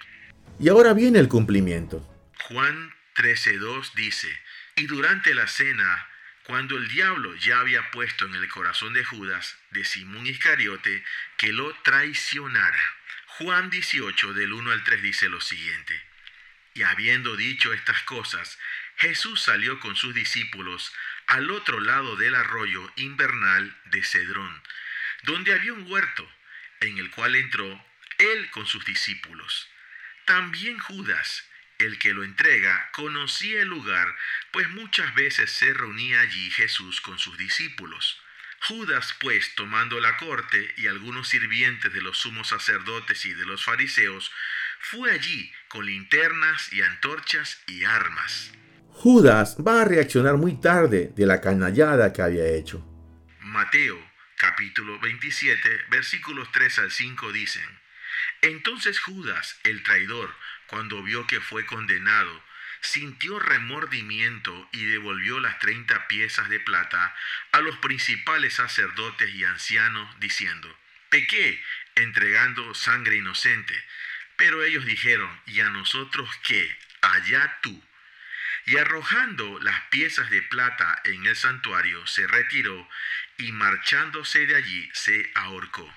Y 0.60 0.70
ahora 0.70 0.94
viene 0.94 1.20
el 1.20 1.28
cumplimiento. 1.28 2.02
Juan 2.44 2.94
13.2 3.16 3.94
dice, 3.94 4.30
y 4.76 4.88
durante 4.88 5.34
la 5.34 5.48
cena, 5.48 6.08
cuando 6.46 6.78
el 6.78 6.88
diablo 6.88 7.36
ya 7.36 7.60
había 7.60 7.90
puesto 7.90 8.26
en 8.26 8.36
el 8.36 8.48
corazón 8.50 8.94
de 8.94 9.04
Judas, 9.04 9.58
de 9.72 9.84
Simón 9.84 10.28
Iscariote, 10.28 11.04
que 11.38 11.52
lo 11.52 11.74
traicionara. 11.82 12.96
Juan 13.26 13.72
18 13.72 14.34
del 14.34 14.54
1 14.54 14.72
al 14.72 14.84
3 14.84 15.02
dice 15.02 15.28
lo 15.28 15.42
siguiente, 15.42 16.00
y 16.76 16.84
habiendo 16.84 17.36
dicho 17.36 17.74
estas 17.74 18.02
cosas, 18.04 18.60
Jesús 18.98 19.42
salió 19.42 19.80
con 19.80 19.96
sus 19.96 20.14
discípulos 20.14 20.94
al 21.26 21.50
otro 21.50 21.80
lado 21.80 22.16
del 22.16 22.36
arroyo 22.36 22.94
invernal 22.96 23.76
de 23.86 24.04
Cedrón, 24.04 24.62
donde 25.24 25.52
había 25.52 25.74
un 25.74 25.90
huerto, 25.92 26.32
en 26.80 27.00
el 27.00 27.10
cual 27.10 27.36
entró 27.36 27.84
él 28.20 28.52
con 28.52 28.68
sus 28.68 28.86
discípulos. 28.86 29.68
También 30.26 30.78
Judas, 30.78 31.50
el 31.80 31.98
que 32.00 32.14
lo 32.14 32.24
entrega, 32.24 32.90
conocía 32.94 33.62
el 33.62 33.68
lugar, 33.68 34.08
pues 34.52 34.70
muchas 34.70 35.14
veces 35.16 35.52
se 35.52 35.74
reunía 35.74 36.22
allí 36.22 36.52
Jesús 36.52 37.02
con 37.02 37.20
sus 37.20 37.38
discípulos. 37.38 38.22
Judas, 38.68 39.16
pues, 39.20 39.54
tomando 39.56 40.00
la 40.00 40.18
corte 40.18 40.74
y 40.78 40.88
algunos 40.88 41.28
sirvientes 41.28 41.94
de 41.94 42.02
los 42.02 42.18
sumos 42.18 42.48
sacerdotes 42.48 43.26
y 43.26 43.34
de 43.34 43.46
los 43.46 43.64
fariseos, 43.64 44.32
fue 44.80 45.12
allí 45.12 45.52
con 45.68 45.86
linternas 45.86 46.74
y 46.74 46.82
antorchas 46.82 47.62
y 47.68 47.84
armas. 47.84 48.52
Judas 48.90 49.58
va 49.58 49.82
a 49.82 49.86
reaccionar 49.86 50.38
muy 50.38 50.60
tarde 50.60 51.12
de 51.16 51.26
la 51.26 51.42
canallada 51.42 52.14
que 52.14 52.22
había 52.22 52.48
hecho. 52.48 52.84
Mateo 53.42 54.16
capítulo 54.38 55.00
27 55.00 55.58
versículos 55.90 56.52
3 56.52 56.80
al 56.80 56.92
5 56.92 57.32
dicen, 57.32 57.64
Entonces 58.42 59.00
Judas, 59.00 59.60
el 59.64 59.84
traidor, 59.84 60.36
cuando 60.68 61.04
vio 61.04 61.28
que 61.28 61.42
fue 61.42 61.66
condenado, 61.66 62.44
sintió 62.82 63.40
remordimiento 63.40 64.70
y 64.72 64.86
devolvió 64.86 65.40
las 65.40 65.60
treinta 65.60 66.08
piezas 66.08 66.50
de 66.50 66.60
plata 66.60 67.16
a 67.52 67.62
los 67.62 67.78
principales 67.78 68.56
sacerdotes 68.56 69.30
y 69.34 69.44
ancianos, 69.44 70.20
diciendo, 70.20 70.78
Pequé 71.10 71.64
entregando 71.96 72.74
sangre 72.74 73.18
inocente. 73.18 73.74
Pero 74.38 74.64
ellos 74.64 74.86
dijeron, 74.86 75.30
¿y 75.46 75.62
a 75.62 75.70
nosotros 75.70 76.30
qué? 76.44 76.78
Allá 77.02 77.60
tú. 77.62 77.84
Y 78.66 78.78
arrojando 78.78 79.60
las 79.62 79.82
piezas 79.90 80.30
de 80.30 80.42
plata 80.42 81.02
en 81.06 81.26
el 81.26 81.36
santuario, 81.36 82.06
se 82.08 82.28
retiró 82.28 82.90
y 83.38 83.52
marchándose 83.52 84.46
de 84.46 84.56
allí 84.56 84.90
se 84.94 85.32
ahorcó. 85.36 85.94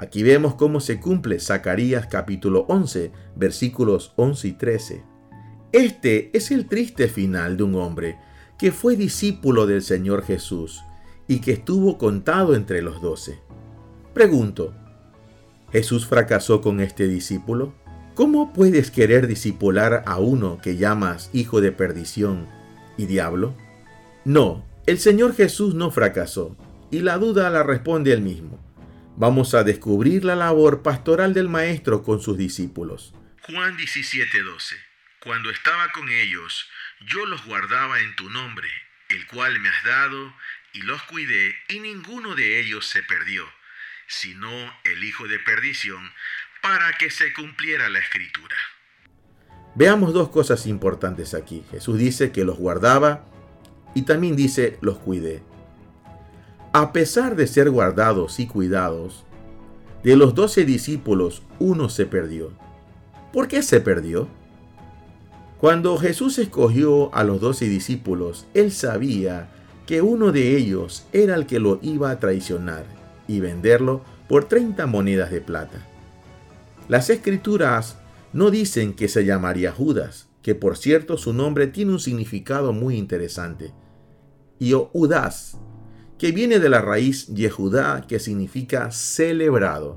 Aquí 0.00 0.22
vemos 0.22 0.54
cómo 0.54 0.80
se 0.80 0.98
cumple 0.98 1.38
Zacarías 1.40 2.06
capítulo 2.06 2.64
11, 2.68 3.12
versículos 3.36 4.14
11 4.16 4.48
y 4.48 4.52
13. 4.52 5.04
Este 5.72 6.30
es 6.34 6.50
el 6.50 6.68
triste 6.68 7.06
final 7.06 7.58
de 7.58 7.64
un 7.64 7.74
hombre 7.74 8.16
que 8.58 8.72
fue 8.72 8.96
discípulo 8.96 9.66
del 9.66 9.82
Señor 9.82 10.22
Jesús 10.24 10.80
y 11.28 11.42
que 11.42 11.52
estuvo 11.52 11.98
contado 11.98 12.54
entre 12.54 12.80
los 12.80 13.02
doce. 13.02 13.40
Pregunto, 14.14 14.72
¿Jesús 15.70 16.06
fracasó 16.06 16.62
con 16.62 16.80
este 16.80 17.06
discípulo? 17.06 17.74
¿Cómo 18.14 18.54
puedes 18.54 18.90
querer 18.90 19.26
discipular 19.26 20.02
a 20.06 20.18
uno 20.18 20.56
que 20.62 20.78
llamas 20.78 21.28
hijo 21.34 21.60
de 21.60 21.72
perdición 21.72 22.46
y 22.96 23.04
diablo? 23.04 23.52
No, 24.24 24.64
el 24.86 24.98
Señor 24.98 25.34
Jesús 25.34 25.74
no 25.74 25.90
fracasó, 25.90 26.56
y 26.90 27.00
la 27.00 27.18
duda 27.18 27.50
la 27.50 27.62
responde 27.62 28.14
él 28.14 28.22
mismo. 28.22 28.69
Vamos 29.20 29.52
a 29.52 29.64
descubrir 29.64 30.24
la 30.24 30.34
labor 30.34 30.80
pastoral 30.80 31.34
del 31.34 31.46
Maestro 31.46 32.02
con 32.02 32.22
sus 32.22 32.38
discípulos. 32.38 33.12
Juan 33.42 33.76
17:12 33.76 34.76
Cuando 35.22 35.50
estaba 35.50 35.92
con 35.92 36.08
ellos, 36.08 36.66
yo 37.06 37.26
los 37.26 37.44
guardaba 37.44 38.00
en 38.00 38.16
tu 38.16 38.30
nombre, 38.30 38.66
el 39.10 39.26
cual 39.26 39.60
me 39.60 39.68
has 39.68 39.84
dado, 39.84 40.34
y 40.72 40.80
los 40.80 41.02
cuidé, 41.02 41.54
y 41.68 41.80
ninguno 41.80 42.34
de 42.34 42.60
ellos 42.60 42.86
se 42.86 43.02
perdió, 43.02 43.44
sino 44.06 44.48
el 44.84 45.04
hijo 45.04 45.28
de 45.28 45.38
perdición, 45.38 46.00
para 46.62 46.96
que 46.96 47.10
se 47.10 47.34
cumpliera 47.34 47.90
la 47.90 47.98
escritura. 47.98 48.56
Veamos 49.74 50.14
dos 50.14 50.30
cosas 50.30 50.64
importantes 50.64 51.34
aquí. 51.34 51.62
Jesús 51.70 51.98
dice 51.98 52.32
que 52.32 52.46
los 52.46 52.56
guardaba 52.56 53.26
y 53.94 54.06
también 54.06 54.34
dice 54.34 54.78
los 54.80 54.96
cuidé. 54.96 55.42
A 56.72 56.92
pesar 56.92 57.34
de 57.34 57.48
ser 57.48 57.68
guardados 57.68 58.38
y 58.38 58.46
cuidados, 58.46 59.24
de 60.04 60.14
los 60.14 60.36
doce 60.36 60.64
discípulos 60.64 61.42
uno 61.58 61.88
se 61.88 62.06
perdió. 62.06 62.52
¿Por 63.32 63.48
qué 63.48 63.62
se 63.62 63.80
perdió? 63.80 64.28
Cuando 65.58 65.98
Jesús 65.98 66.38
escogió 66.38 67.12
a 67.12 67.24
los 67.24 67.40
doce 67.40 67.68
discípulos, 67.68 68.46
él 68.54 68.70
sabía 68.70 69.50
que 69.84 70.00
uno 70.00 70.30
de 70.30 70.56
ellos 70.56 71.06
era 71.12 71.34
el 71.34 71.46
que 71.46 71.58
lo 71.58 71.80
iba 71.82 72.12
a 72.12 72.20
traicionar 72.20 72.84
y 73.26 73.40
venderlo 73.40 74.02
por 74.28 74.44
30 74.44 74.86
monedas 74.86 75.32
de 75.32 75.40
plata. 75.40 75.84
Las 76.86 77.10
escrituras 77.10 77.98
no 78.32 78.52
dicen 78.52 78.94
que 78.94 79.08
se 79.08 79.24
llamaría 79.24 79.72
Judas, 79.72 80.28
que 80.40 80.54
por 80.54 80.76
cierto 80.76 81.18
su 81.18 81.32
nombre 81.32 81.66
tiene 81.66 81.90
un 81.90 82.00
significado 82.00 82.72
muy 82.72 82.96
interesante. 82.96 83.72
Y 84.60 84.74
Udas, 84.74 85.58
que 86.20 86.32
viene 86.32 86.58
de 86.58 86.68
la 86.68 86.82
raíz 86.82 87.28
Yehudá, 87.28 88.04
que 88.06 88.18
significa 88.18 88.90
celebrado. 88.90 89.96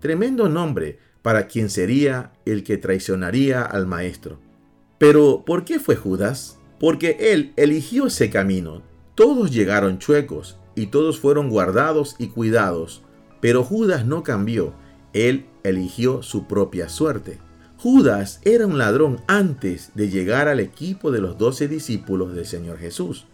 Tremendo 0.00 0.48
nombre 0.48 0.98
para 1.22 1.46
quien 1.46 1.70
sería 1.70 2.32
el 2.44 2.64
que 2.64 2.76
traicionaría 2.76 3.62
al 3.62 3.86
maestro. 3.86 4.40
Pero, 4.98 5.44
¿por 5.46 5.64
qué 5.64 5.78
fue 5.78 5.94
Judas? 5.94 6.58
Porque 6.80 7.16
él 7.20 7.52
eligió 7.54 8.08
ese 8.08 8.30
camino. 8.30 8.82
Todos 9.14 9.52
llegaron 9.52 10.00
chuecos 10.00 10.58
y 10.74 10.86
todos 10.86 11.20
fueron 11.20 11.50
guardados 11.50 12.16
y 12.18 12.30
cuidados, 12.30 13.04
pero 13.40 13.62
Judas 13.62 14.04
no 14.04 14.24
cambió, 14.24 14.74
él 15.12 15.46
eligió 15.62 16.24
su 16.24 16.48
propia 16.48 16.88
suerte. 16.88 17.38
Judas 17.76 18.40
era 18.44 18.66
un 18.66 18.76
ladrón 18.76 19.20
antes 19.28 19.92
de 19.94 20.08
llegar 20.08 20.48
al 20.48 20.58
equipo 20.58 21.12
de 21.12 21.20
los 21.20 21.38
doce 21.38 21.68
discípulos 21.68 22.34
del 22.34 22.46
Señor 22.46 22.78
Jesús. 22.78 23.28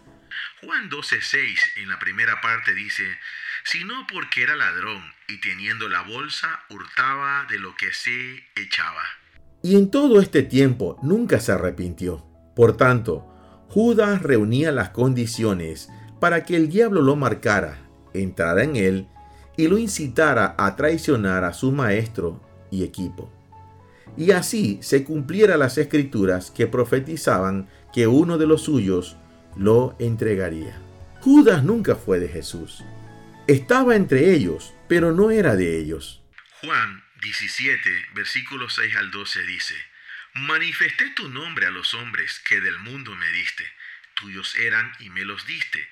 Juan 0.63 0.89
12:6 0.89 1.59
en 1.83 1.87
la 1.87 1.99
primera 1.99 2.41
parte 2.41 2.73
dice, 2.73 3.03
sino 3.63 4.07
porque 4.11 4.41
era 4.41 4.55
ladrón 4.55 5.03
y 5.27 5.39
teniendo 5.39 5.87
la 5.87 6.01
bolsa 6.01 6.63
hurtaba 6.71 7.45
de 7.47 7.59
lo 7.59 7.75
que 7.75 7.93
se 7.93 8.43
echaba. 8.55 9.03
Y 9.61 9.75
en 9.75 9.91
todo 9.91 10.19
este 10.19 10.41
tiempo 10.41 10.97
nunca 11.03 11.39
se 11.39 11.51
arrepintió. 11.51 12.25
Por 12.55 12.75
tanto, 12.75 13.67
Judas 13.69 14.23
reunía 14.23 14.71
las 14.71 14.89
condiciones 14.89 15.89
para 16.19 16.43
que 16.43 16.55
el 16.55 16.69
diablo 16.69 17.03
lo 17.03 17.15
marcara, 17.15 17.77
entrara 18.15 18.63
en 18.63 18.77
él 18.77 19.07
y 19.57 19.67
lo 19.67 19.77
incitara 19.77 20.55
a 20.57 20.75
traicionar 20.75 21.43
a 21.43 21.53
su 21.53 21.71
maestro 21.71 22.41
y 22.71 22.83
equipo. 22.83 23.31
Y 24.17 24.31
así 24.31 24.79
se 24.81 25.03
cumpliera 25.03 25.55
las 25.55 25.77
escrituras 25.77 26.49
que 26.49 26.65
profetizaban 26.65 27.69
que 27.93 28.07
uno 28.07 28.39
de 28.39 28.47
los 28.47 28.63
suyos 28.63 29.17
lo 29.59 29.95
entregaría. 29.99 30.79
Judas 31.21 31.63
nunca 31.63 31.95
fue 31.95 32.19
de 32.19 32.29
Jesús. 32.29 32.83
Estaba 33.47 33.95
entre 33.95 34.33
ellos, 34.33 34.73
pero 34.87 35.13
no 35.13 35.31
era 35.31 35.55
de 35.55 35.79
ellos. 35.79 36.21
Juan 36.61 37.03
17, 37.21 38.09
versículos 38.13 38.73
6 38.75 38.95
al 38.95 39.11
12 39.11 39.41
dice, 39.43 39.75
Manifesté 40.33 41.09
tu 41.11 41.29
nombre 41.29 41.65
a 41.65 41.71
los 41.71 41.93
hombres 41.93 42.39
que 42.47 42.61
del 42.61 42.77
mundo 42.79 43.15
me 43.15 43.27
diste. 43.31 43.65
Tuyos 44.13 44.55
eran 44.55 44.91
y 44.99 45.09
me 45.09 45.25
los 45.25 45.45
diste, 45.45 45.87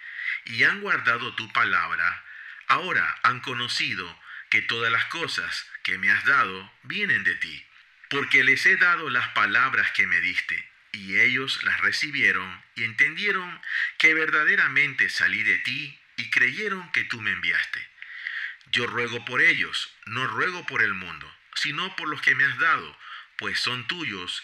y 0.45 0.63
han 0.63 0.81
guardado 0.81 1.33
tu 1.35 1.51
palabra. 1.51 2.23
Ahora 2.67 3.19
han 3.23 3.39
conocido 3.39 4.19
que 4.49 4.61
todas 4.61 4.91
las 4.91 5.05
cosas 5.05 5.65
que 5.83 5.97
me 5.97 6.11
has 6.11 6.25
dado 6.25 6.71
vienen 6.83 7.23
de 7.23 7.35
ti, 7.35 7.65
porque 8.09 8.43
les 8.43 8.65
he 8.65 8.77
dado 8.77 9.09
las 9.09 9.27
palabras 9.29 9.91
que 9.91 10.05
me 10.05 10.19
diste, 10.21 10.69
y 10.95 11.19
ellos 11.19 11.63
las 11.63 11.79
recibieron 11.81 12.63
y 12.75 12.83
entendieron 12.83 13.61
que 13.97 14.13
verdaderamente 14.13 15.09
salí 15.09 15.43
de 15.43 15.57
ti 15.59 15.99
y 16.17 16.29
creyeron 16.29 16.91
que 16.91 17.03
tú 17.03 17.21
me 17.21 17.31
enviaste. 17.31 17.87
Yo 18.71 18.87
ruego 18.87 19.23
por 19.25 19.41
ellos, 19.41 19.93
no 20.05 20.25
ruego 20.27 20.65
por 20.65 20.81
el 20.81 20.93
mundo, 20.93 21.33
sino 21.55 21.95
por 21.95 22.09
los 22.09 22.21
que 22.21 22.35
me 22.35 22.45
has 22.45 22.57
dado 22.57 22.97
pues 23.37 23.59
son 23.59 23.85
tuyos, 23.87 24.43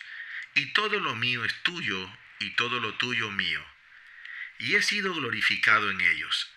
y 0.54 0.68
todo 0.74 1.00
lo 1.00 1.16
mío 1.16 1.46
es 1.46 1.54
tuyo, 1.64 2.12
y 2.40 2.52
todo 2.52 2.80
lo 2.80 2.94
tuyo 2.96 3.32
mío. 3.32 3.64
Y 4.60 4.76
he 4.76 4.82
sido 4.82 5.14
glorificado 5.14 5.90
en 5.90 6.02
ellos. 6.02 6.52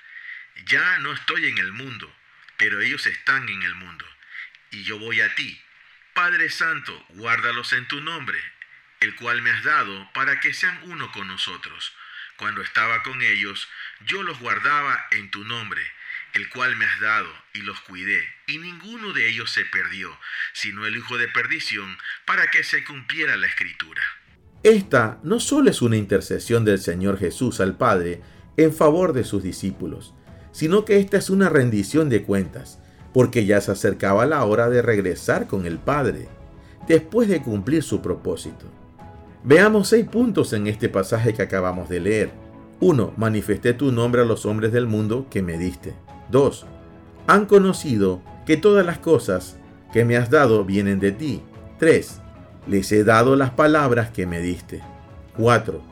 Ya 0.66 0.98
no 0.98 1.12
estoy 1.12 1.46
en 1.46 1.58
el 1.58 1.72
mundo, 1.72 2.14
pero 2.56 2.80
ellos 2.80 3.06
están 3.06 3.48
en 3.48 3.62
el 3.62 3.74
mundo, 3.74 4.06
y 4.70 4.84
yo 4.84 4.98
voy 4.98 5.20
a 5.20 5.34
ti. 5.34 5.60
Padre 6.12 6.50
Santo, 6.50 7.04
guárdalos 7.10 7.72
en 7.72 7.86
tu 7.86 8.00
nombre, 8.00 8.40
el 9.04 9.14
cual 9.14 9.40
me 9.42 9.50
has 9.50 9.62
dado, 9.62 10.10
para 10.12 10.40
que 10.40 10.52
sean 10.52 10.80
uno 10.84 11.12
con 11.12 11.28
nosotros. 11.28 11.92
Cuando 12.36 12.62
estaba 12.62 13.02
con 13.04 13.22
ellos, 13.22 13.68
yo 14.06 14.22
los 14.22 14.40
guardaba 14.40 15.06
en 15.12 15.30
tu 15.30 15.44
nombre 15.44 15.82
el 16.34 16.48
cual 16.50 16.74
me 16.76 16.84
has 16.84 17.00
dado, 17.00 17.28
y 17.54 17.60
los 17.60 17.80
cuidé, 17.80 18.18
y 18.48 18.58
ninguno 18.58 19.12
de 19.12 19.28
ellos 19.28 19.52
se 19.52 19.64
perdió, 19.66 20.10
sino 20.52 20.84
el 20.84 20.96
hijo 20.96 21.16
de 21.16 21.28
perdición, 21.28 21.96
para 22.26 22.50
que 22.50 22.64
se 22.64 22.84
cumpliera 22.84 23.36
la 23.36 23.46
escritura. 23.46 24.02
Esta 24.64 25.20
no 25.22 25.38
solo 25.38 25.70
es 25.70 25.80
una 25.80 25.96
intercesión 25.96 26.64
del 26.64 26.80
Señor 26.80 27.18
Jesús 27.18 27.60
al 27.60 27.76
Padre 27.76 28.20
en 28.56 28.74
favor 28.74 29.12
de 29.12 29.22
sus 29.22 29.44
discípulos, 29.44 30.12
sino 30.50 30.84
que 30.84 30.98
esta 30.98 31.18
es 31.18 31.30
una 31.30 31.48
rendición 31.48 32.08
de 32.08 32.24
cuentas, 32.24 32.80
porque 33.12 33.46
ya 33.46 33.60
se 33.60 33.70
acercaba 33.70 34.26
la 34.26 34.42
hora 34.44 34.68
de 34.68 34.82
regresar 34.82 35.46
con 35.46 35.66
el 35.66 35.78
Padre, 35.78 36.28
después 36.88 37.28
de 37.28 37.42
cumplir 37.42 37.84
su 37.84 38.02
propósito. 38.02 38.83
Veamos 39.46 39.88
seis 39.88 40.06
puntos 40.06 40.54
en 40.54 40.66
este 40.66 40.88
pasaje 40.88 41.34
que 41.34 41.42
acabamos 41.42 41.90
de 41.90 42.00
leer. 42.00 42.30
1. 42.80 43.12
Manifesté 43.18 43.74
tu 43.74 43.92
nombre 43.92 44.22
a 44.22 44.24
los 44.24 44.46
hombres 44.46 44.72
del 44.72 44.86
mundo 44.86 45.26
que 45.28 45.42
me 45.42 45.58
diste. 45.58 45.92
2. 46.30 46.64
Han 47.26 47.44
conocido 47.44 48.22
que 48.46 48.56
todas 48.56 48.86
las 48.86 48.98
cosas 48.98 49.58
que 49.92 50.06
me 50.06 50.16
has 50.16 50.30
dado 50.30 50.64
vienen 50.64 50.98
de 50.98 51.12
ti. 51.12 51.42
3. 51.78 52.20
Les 52.66 52.90
he 52.90 53.04
dado 53.04 53.36
las 53.36 53.50
palabras 53.50 54.08
que 54.08 54.26
me 54.26 54.40
diste. 54.40 54.80
4. 55.36 55.82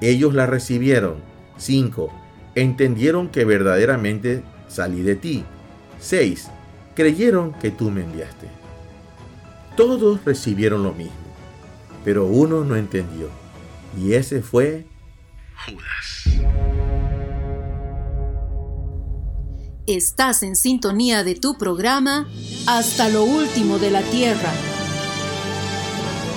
Ellos 0.00 0.34
las 0.34 0.48
recibieron. 0.48 1.18
5. 1.58 2.12
Entendieron 2.56 3.28
que 3.28 3.44
verdaderamente 3.44 4.42
salí 4.66 5.02
de 5.02 5.14
ti. 5.14 5.44
6. 6.00 6.50
Creyeron 6.96 7.52
que 7.52 7.70
tú 7.70 7.92
me 7.92 8.02
enviaste. 8.02 8.48
Todos 9.76 10.24
recibieron 10.24 10.82
lo 10.82 10.92
mismo, 10.92 11.14
pero 12.04 12.26
uno 12.26 12.64
no 12.64 12.76
entendió, 12.76 13.28
y 13.98 14.14
ese 14.14 14.42
fue 14.42 14.86
Judas. 15.66 16.10
Estás 19.86 20.42
en 20.44 20.54
sintonía 20.54 21.24
de 21.24 21.34
tu 21.34 21.58
programa 21.58 22.28
Hasta 22.68 23.08
lo 23.08 23.24
último 23.24 23.78
de 23.78 23.90
la 23.90 24.02
Tierra. 24.02 24.52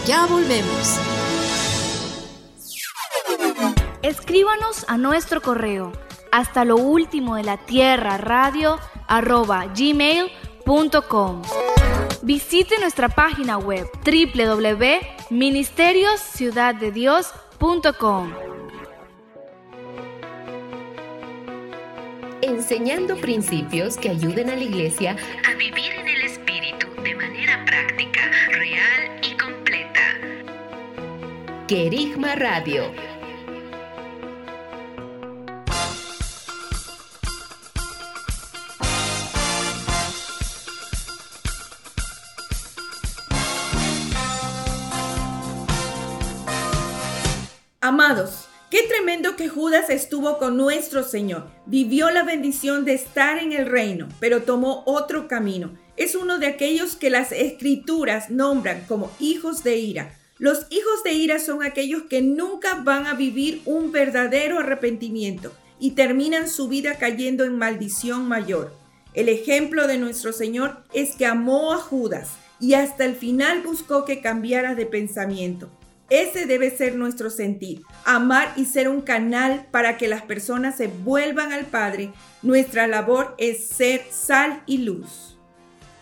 Ya 0.08 0.26
volvemos. 0.26 1.00
Escríbanos 4.02 4.86
a 4.88 4.98
nuestro 4.98 5.42
correo 5.42 5.94
hasta 6.34 6.66
lo 6.66 6.78
último 6.78 7.36
de 7.36 7.44
la 7.44 7.58
tierra 7.58 8.18
radio 8.18 8.80
arroba 9.08 9.68
gmail.com. 9.68 11.42
Visite 12.24 12.80
nuestra 12.80 13.08
página 13.08 13.60
web 13.60 13.88
www.ministeriosciudaddedios.com. 15.34 18.34
enseñando 22.42 23.16
principios 23.18 23.98
que 23.98 24.10
ayuden 24.10 24.50
a 24.50 24.56
la 24.56 24.64
iglesia 24.64 25.16
a 25.50 25.54
vivir 25.56 25.94
en 25.94 26.10
el 26.10 26.24
Espíritu 26.24 26.88
de 27.02 27.16
manera 27.16 27.64
práctica, 27.66 28.30
real 28.50 29.20
y 29.24 29.38
completa. 29.38 30.02
Querigma 31.68 32.36
Radio. 32.36 32.92
Amados, 47.84 48.48
Qué 48.72 48.84
tremendo 48.88 49.36
que 49.36 49.50
Judas 49.50 49.90
estuvo 49.90 50.38
con 50.38 50.56
nuestro 50.56 51.04
Señor. 51.04 51.52
Vivió 51.66 52.12
la 52.12 52.24
bendición 52.24 52.86
de 52.86 52.94
estar 52.94 53.38
en 53.40 53.52
el 53.52 53.66
reino, 53.66 54.08
pero 54.22 54.44
tomó 54.44 54.84
otro 54.86 55.28
camino. 55.28 55.78
Es 55.98 56.16
uno 56.16 56.40
de 56.40 56.48
aquellos 56.48 56.96
que 56.96 57.10
las 57.10 57.34
escrituras 57.34 58.30
nombran 58.30 58.86
como 58.88 59.12
hijos 59.20 59.66
de 59.66 59.80
ira. 59.80 60.18
Los 60.40 60.66
hijos 60.70 61.04
de 61.04 61.12
ira 61.12 61.40
son 61.40 61.62
aquellos 61.62 62.04
que 62.04 62.22
nunca 62.22 62.76
van 62.86 63.06
a 63.06 63.16
vivir 63.16 63.62
un 63.66 63.92
verdadero 63.92 64.60
arrepentimiento 64.60 65.52
y 65.78 65.92
terminan 65.92 66.48
su 66.48 66.70
vida 66.70 66.98
cayendo 66.98 67.44
en 67.44 67.58
maldición 67.58 68.30
mayor. 68.30 68.74
El 69.14 69.28
ejemplo 69.28 69.88
de 69.88 69.98
nuestro 69.98 70.32
Señor 70.32 70.78
es 70.94 71.18
que 71.18 71.26
amó 71.26 71.74
a 71.74 71.78
Judas 71.80 72.32
y 72.62 72.76
hasta 72.76 73.04
el 73.04 73.16
final 73.16 73.62
buscó 73.62 74.06
que 74.06 74.22
cambiara 74.22 74.74
de 74.74 74.86
pensamiento. 74.86 75.70
Ese 76.14 76.46
debe 76.46 76.70
ser 76.70 76.94
nuestro 76.94 77.32
sentir, 77.32 77.82
amar 78.06 78.54
y 78.56 78.66
ser 78.66 78.88
un 78.88 79.02
canal 79.02 79.66
para 79.72 79.98
que 79.98 80.08
las 80.08 80.22
personas 80.22 80.78
se 80.78 80.86
vuelvan 80.86 81.52
al 81.52 81.66
Padre. 81.66 82.12
Nuestra 82.44 82.86
labor 82.86 83.34
es 83.40 83.66
ser 83.66 84.04
sal 84.12 84.62
y 84.68 84.78
luz. 84.84 85.40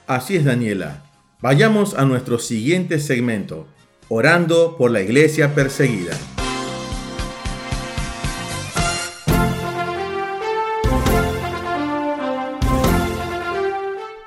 Así 0.07 0.35
es, 0.35 0.43
Daniela. 0.43 1.01
Vayamos 1.39 1.93
a 1.93 2.03
nuestro 2.03 2.39
siguiente 2.39 2.99
segmento, 2.99 3.69
orando 4.09 4.75
por 4.75 4.91
la 4.91 4.99
iglesia 4.99 5.55
perseguida. 5.55 6.11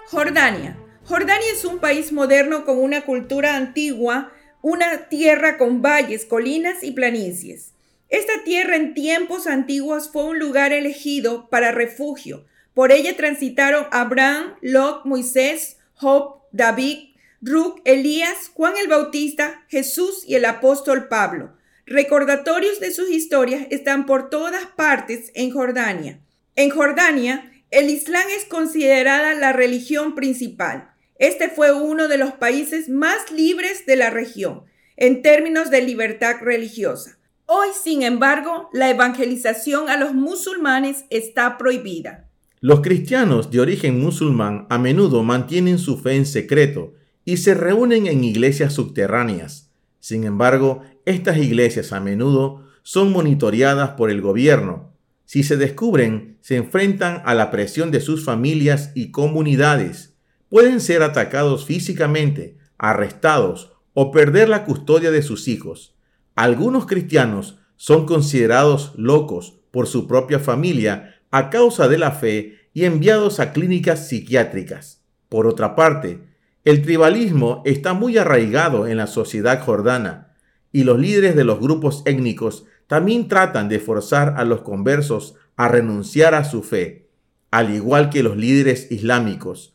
Jordania. 0.06 0.78
Jordania 1.04 1.52
es 1.52 1.66
un 1.66 1.78
país 1.78 2.10
moderno 2.10 2.64
con 2.64 2.78
una 2.78 3.02
cultura 3.02 3.56
antigua 3.56 4.32
una 4.64 5.10
tierra 5.10 5.58
con 5.58 5.82
valles, 5.82 6.24
colinas 6.24 6.82
y 6.82 6.92
planicies. 6.92 7.72
Esta 8.08 8.44
tierra 8.44 8.76
en 8.76 8.94
tiempos 8.94 9.46
antiguos 9.46 10.08
fue 10.10 10.24
un 10.24 10.38
lugar 10.38 10.72
elegido 10.72 11.50
para 11.50 11.70
refugio. 11.70 12.46
Por 12.72 12.90
ella 12.90 13.14
transitaron 13.14 13.86
Abraham, 13.90 14.54
Lot, 14.62 15.04
Moisés, 15.04 15.76
Job, 15.96 16.36
David, 16.50 17.10
Ruc, 17.42 17.82
Elías, 17.84 18.50
Juan 18.54 18.72
el 18.80 18.88
Bautista, 18.88 19.66
Jesús 19.68 20.24
y 20.26 20.34
el 20.34 20.46
apóstol 20.46 21.08
Pablo. 21.08 21.52
Recordatorios 21.84 22.80
de 22.80 22.90
sus 22.90 23.10
historias 23.10 23.66
están 23.68 24.06
por 24.06 24.30
todas 24.30 24.64
partes 24.64 25.30
en 25.34 25.50
Jordania. 25.50 26.20
En 26.56 26.70
Jordania, 26.70 27.52
el 27.70 27.90
Islam 27.90 28.24
es 28.34 28.46
considerada 28.46 29.34
la 29.34 29.52
religión 29.52 30.14
principal. 30.14 30.93
Este 31.26 31.48
fue 31.48 31.72
uno 31.72 32.06
de 32.06 32.18
los 32.18 32.32
países 32.32 32.90
más 32.90 33.32
libres 33.32 33.86
de 33.86 33.96
la 33.96 34.10
región 34.10 34.64
en 34.98 35.22
términos 35.22 35.70
de 35.70 35.80
libertad 35.80 36.34
religiosa. 36.42 37.16
Hoy, 37.46 37.68
sin 37.82 38.02
embargo, 38.02 38.68
la 38.74 38.90
evangelización 38.90 39.88
a 39.88 39.96
los 39.96 40.12
musulmanes 40.12 41.06
está 41.08 41.56
prohibida. 41.56 42.28
Los 42.60 42.82
cristianos 42.82 43.50
de 43.50 43.60
origen 43.60 44.02
musulmán 44.02 44.66
a 44.68 44.76
menudo 44.76 45.22
mantienen 45.22 45.78
su 45.78 45.96
fe 45.96 46.14
en 46.14 46.26
secreto 46.26 46.92
y 47.24 47.38
se 47.38 47.54
reúnen 47.54 48.06
en 48.06 48.22
iglesias 48.22 48.74
subterráneas. 48.74 49.70
Sin 50.00 50.24
embargo, 50.24 50.82
estas 51.06 51.38
iglesias 51.38 51.92
a 51.94 52.00
menudo 52.00 52.66
son 52.82 53.12
monitoreadas 53.12 53.92
por 53.92 54.10
el 54.10 54.20
gobierno. 54.20 54.92
Si 55.24 55.42
se 55.42 55.56
descubren, 55.56 56.36
se 56.42 56.56
enfrentan 56.56 57.22
a 57.24 57.32
la 57.34 57.50
presión 57.50 57.90
de 57.90 58.02
sus 58.02 58.26
familias 58.26 58.92
y 58.94 59.10
comunidades 59.10 60.13
pueden 60.54 60.80
ser 60.80 61.02
atacados 61.02 61.64
físicamente, 61.64 62.58
arrestados 62.78 63.72
o 63.92 64.12
perder 64.12 64.48
la 64.48 64.64
custodia 64.64 65.10
de 65.10 65.20
sus 65.20 65.48
hijos. 65.48 65.96
Algunos 66.36 66.86
cristianos 66.86 67.58
son 67.74 68.06
considerados 68.06 68.92
locos 68.96 69.58
por 69.72 69.88
su 69.88 70.06
propia 70.06 70.38
familia 70.38 71.16
a 71.32 71.50
causa 71.50 71.88
de 71.88 71.98
la 71.98 72.12
fe 72.12 72.68
y 72.72 72.84
enviados 72.84 73.40
a 73.40 73.52
clínicas 73.52 74.06
psiquiátricas. 74.06 75.02
Por 75.28 75.48
otra 75.48 75.74
parte, 75.74 76.22
El 76.62 76.82
tribalismo 76.82 77.60
está 77.64 77.92
muy 77.92 78.16
arraigado 78.16 78.86
en 78.86 78.96
la 78.96 79.08
sociedad 79.08 79.60
jordana 79.60 80.36
y 80.70 80.84
los 80.84 81.00
líderes 81.00 81.34
de 81.34 81.42
los 81.42 81.58
grupos 81.58 82.04
étnicos 82.06 82.64
también 82.86 83.26
tratan 83.26 83.68
de 83.68 83.80
forzar 83.80 84.34
a 84.36 84.44
los 84.44 84.60
conversos 84.60 85.34
a 85.56 85.66
renunciar 85.66 86.32
a 86.36 86.44
su 86.44 86.62
fe, 86.62 87.10
al 87.50 87.74
igual 87.74 88.08
que 88.08 88.22
los 88.22 88.36
líderes 88.36 88.92
islámicos. 88.92 89.73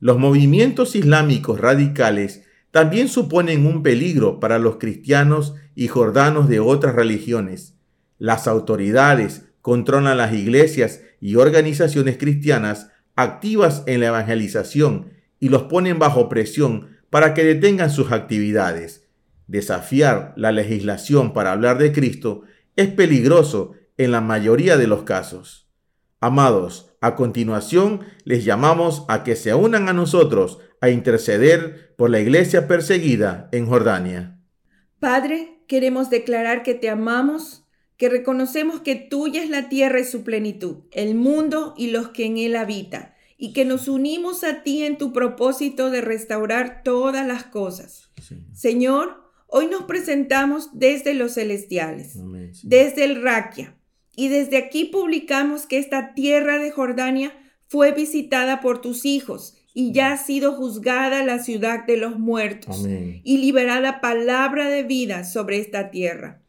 Los 0.00 0.18
movimientos 0.18 0.96
islámicos 0.96 1.60
radicales 1.60 2.42
también 2.70 3.08
suponen 3.08 3.66
un 3.66 3.82
peligro 3.82 4.40
para 4.40 4.58
los 4.58 4.76
cristianos 4.76 5.54
y 5.74 5.88
jordanos 5.88 6.48
de 6.48 6.58
otras 6.58 6.94
religiones. 6.94 7.76
Las 8.18 8.48
autoridades 8.48 9.44
controlan 9.60 10.16
las 10.16 10.32
iglesias 10.32 11.02
y 11.20 11.36
organizaciones 11.36 12.16
cristianas 12.16 12.90
activas 13.14 13.82
en 13.86 14.00
la 14.00 14.06
evangelización 14.06 15.12
y 15.38 15.50
los 15.50 15.64
ponen 15.64 15.98
bajo 15.98 16.30
presión 16.30 16.98
para 17.10 17.34
que 17.34 17.44
detengan 17.44 17.90
sus 17.90 18.10
actividades. 18.10 19.06
Desafiar 19.48 20.32
la 20.36 20.52
legislación 20.52 21.34
para 21.34 21.52
hablar 21.52 21.76
de 21.76 21.92
Cristo 21.92 22.42
es 22.76 22.88
peligroso 22.88 23.72
en 23.98 24.12
la 24.12 24.22
mayoría 24.22 24.78
de 24.78 24.86
los 24.86 25.02
casos. 25.02 25.68
Amados, 26.20 26.89
a 27.00 27.16
continuación 27.16 28.00
les 28.24 28.44
llamamos 28.44 29.04
a 29.08 29.24
que 29.24 29.36
se 29.36 29.54
unan 29.54 29.88
a 29.88 29.92
nosotros 29.92 30.58
a 30.80 30.90
interceder 30.90 31.94
por 31.96 32.10
la 32.10 32.20
iglesia 32.20 32.68
perseguida 32.68 33.48
en 33.52 33.66
Jordania. 33.66 34.38
Padre, 34.98 35.62
queremos 35.66 36.10
declarar 36.10 36.62
que 36.62 36.74
te 36.74 36.90
amamos, 36.90 37.66
que 37.96 38.08
reconocemos 38.08 38.80
que 38.80 38.96
tuya 38.96 39.42
es 39.42 39.50
la 39.50 39.68
tierra 39.68 40.00
y 40.00 40.04
su 40.04 40.24
plenitud, 40.24 40.84
el 40.92 41.14
mundo 41.14 41.74
y 41.76 41.90
los 41.90 42.08
que 42.08 42.26
en 42.26 42.38
él 42.38 42.56
habitan 42.56 43.14
y 43.36 43.54
que 43.54 43.64
nos 43.64 43.88
unimos 43.88 44.44
a 44.44 44.62
ti 44.62 44.84
en 44.84 44.98
tu 44.98 45.14
propósito 45.14 45.90
de 45.90 46.02
restaurar 46.02 46.82
todas 46.84 47.26
las 47.26 47.44
cosas. 47.44 48.10
Señor, 48.52 49.32
hoy 49.46 49.66
nos 49.66 49.84
presentamos 49.84 50.68
desde 50.74 51.14
los 51.14 51.34
celestiales, 51.34 52.18
desde 52.62 53.04
el 53.04 53.22
Raquia, 53.22 53.79
y 54.20 54.28
desde 54.28 54.58
aquí 54.58 54.84
publicamos 54.84 55.64
que 55.64 55.78
esta 55.78 56.12
tierra 56.12 56.58
de 56.58 56.70
Jordania 56.70 57.32
fue 57.68 57.92
visitada 57.92 58.60
por 58.60 58.82
tus 58.82 59.06
hijos 59.06 59.56
y 59.72 59.92
ya 59.92 60.12
ha 60.12 60.18
sido 60.18 60.52
juzgada 60.52 61.24
la 61.24 61.38
ciudad 61.38 61.86
de 61.86 61.96
los 61.96 62.18
muertos 62.18 62.84
y 62.86 63.38
liberada 63.38 64.02
palabra 64.02 64.68
de 64.68 64.82
vida 64.82 65.24
sobre 65.24 65.56
esta 65.56 65.90
tierra. 65.90 66.42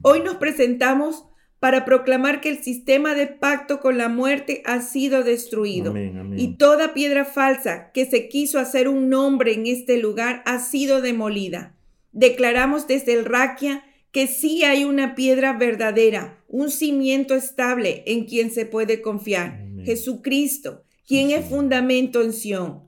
Hoy 0.00 0.20
nos 0.20 0.36
presentamos 0.36 1.26
para 1.58 1.84
proclamar 1.84 2.40
que 2.40 2.48
el 2.48 2.62
sistema 2.62 3.14
de 3.14 3.26
pacto 3.26 3.80
con 3.80 3.98
la 3.98 4.08
muerte 4.08 4.62
ha 4.64 4.80
sido 4.80 5.22
destruido 5.22 5.92
y 6.34 6.56
toda 6.56 6.94
piedra 6.94 7.26
falsa 7.26 7.90
que 7.92 8.06
se 8.06 8.30
quiso 8.30 8.58
hacer 8.58 8.88
un 8.88 9.10
nombre 9.10 9.52
en 9.52 9.66
este 9.66 9.98
lugar 9.98 10.42
ha 10.46 10.60
sido 10.60 11.02
demolida. 11.02 11.74
Declaramos 12.12 12.86
desde 12.86 13.12
el 13.12 13.26
Raquia 13.26 13.84
que 14.12 14.26
sí 14.26 14.64
hay 14.64 14.84
una 14.84 15.14
piedra 15.14 15.52
verdadera, 15.52 16.42
un 16.48 16.70
cimiento 16.70 17.34
estable 17.34 18.02
en 18.06 18.24
quien 18.24 18.50
se 18.50 18.66
puede 18.66 19.02
confiar, 19.02 19.64
Jesucristo, 19.84 20.82
quien 21.06 21.30
es 21.30 21.46
fundamento 21.46 22.22
en 22.22 22.32
Sión. 22.32 22.82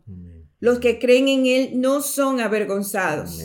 Los 0.60 0.78
que 0.78 0.98
creen 0.98 1.28
en 1.28 1.46
Él 1.46 1.70
no 1.80 2.02
son 2.02 2.40
avergonzados. 2.40 3.40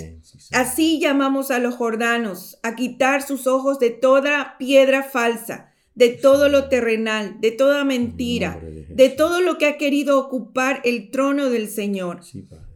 Así 0.52 1.00
llamamos 1.00 1.50
a 1.50 1.60
los 1.60 1.76
jordanos 1.76 2.60
a 2.62 2.76
quitar 2.76 3.22
sus 3.22 3.48
ojos 3.48 3.80
de 3.80 3.90
toda 3.90 4.58
piedra 4.58 5.04
falsa, 5.04 5.72
de 5.96 6.10
todo 6.10 6.50
lo 6.50 6.68
terrenal, 6.68 7.40
de 7.40 7.52
toda 7.52 7.86
mentira, 7.86 8.60
de 8.90 9.10
todo 9.10 9.40
lo 9.40 9.58
que 9.58 9.66
ha 9.66 9.78
querido 9.78 10.20
ocupar 10.20 10.82
el 10.84 11.10
trono 11.10 11.50
del 11.50 11.70
Señor. 11.70 12.20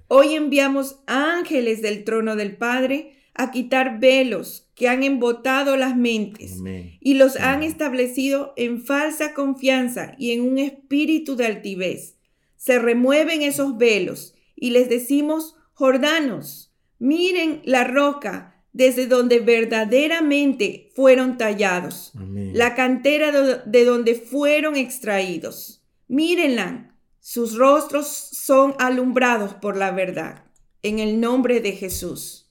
Hoy 0.08 0.36
enviamos 0.36 1.00
ángeles 1.06 1.82
del 1.82 2.06
trono 2.06 2.38
del 2.38 2.56
Padre 2.56 3.19
a 3.40 3.52
quitar 3.52 4.00
velos 4.00 4.70
que 4.76 4.88
han 4.88 5.04
embotado 5.04 5.76
las 5.78 5.96
mentes 5.96 6.62
y 7.00 7.14
los 7.16 7.36
han 7.38 7.64
establecido 7.64 8.54
en 8.56 8.82
falsa 8.82 9.34
confianza 9.34 10.14
y 10.18 10.32
en 10.32 10.42
un 10.42 10.58
espíritu 10.58 11.36
de 11.36 11.46
altivez. 11.46 12.18
Se 12.56 12.80
remueven 12.80 13.42
esos 13.42 13.78
velos 13.78 14.36
y 14.56 14.72
les 14.72 14.90
decimos, 14.90 15.56
Jordanos, 15.74 16.70
Miren 17.00 17.62
la 17.64 17.86
roca 17.86 18.62
desde 18.74 19.08
donde 19.08 19.40
verdaderamente 19.40 20.92
fueron 20.96 21.38
tallados, 21.38 22.12
la 22.54 22.76
cantera 22.76 23.32
de 23.32 23.86
donde 23.86 24.16
fueron 24.16 24.76
extraídos. 24.76 25.82
Mírenla, 26.08 26.94
sus 27.20 27.58
rostros 27.58 28.08
son 28.08 28.76
alumbrados 28.80 29.54
por 29.56 29.78
la 29.78 29.92
verdad. 29.92 30.44
En 30.82 31.00
el 31.00 31.20
nombre 31.20 31.62
de 31.62 31.72
Jesús. 31.72 32.49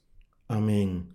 Amén. 0.48 1.10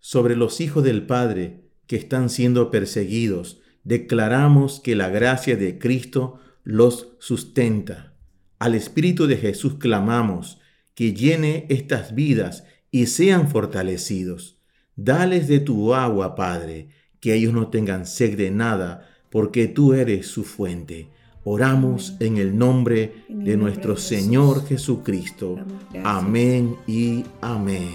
Sobre 0.00 0.34
los 0.34 0.60
hijos 0.60 0.82
del 0.82 1.06
Padre 1.06 1.60
que 1.86 1.94
están 1.94 2.28
siendo 2.28 2.72
perseguidos, 2.72 3.60
declaramos 3.84 4.80
que 4.80 4.96
la 4.96 5.08
gracia 5.08 5.56
de 5.56 5.78
Cristo 5.78 6.40
los 6.64 7.14
sustenta. 7.20 8.14
Al 8.58 8.74
Espíritu 8.74 9.28
de 9.28 9.36
Jesús 9.36 9.74
clamamos 9.74 10.60
que 10.94 11.14
llene 11.14 11.66
estas 11.68 12.16
vidas 12.16 12.64
y 12.90 13.06
sean 13.06 13.48
fortalecidos. 13.48 14.60
Dales 14.96 15.46
de 15.46 15.60
tu 15.60 15.94
agua, 15.94 16.34
Padre, 16.34 16.88
que 17.20 17.34
ellos 17.34 17.52
no 17.52 17.68
tengan 17.68 18.06
sed 18.06 18.36
de 18.36 18.50
nada, 18.50 19.08
porque 19.30 19.68
tú 19.68 19.94
eres 19.94 20.26
su 20.26 20.42
fuente. 20.42 21.10
Oramos 21.44 22.16
en 22.20 22.36
el 22.36 22.58
nombre 22.58 23.24
de 23.28 23.56
nuestro 23.56 23.96
Señor 23.96 24.66
Jesucristo. 24.66 25.56
Amén 26.04 26.76
y 26.86 27.24
amén. 27.40 27.94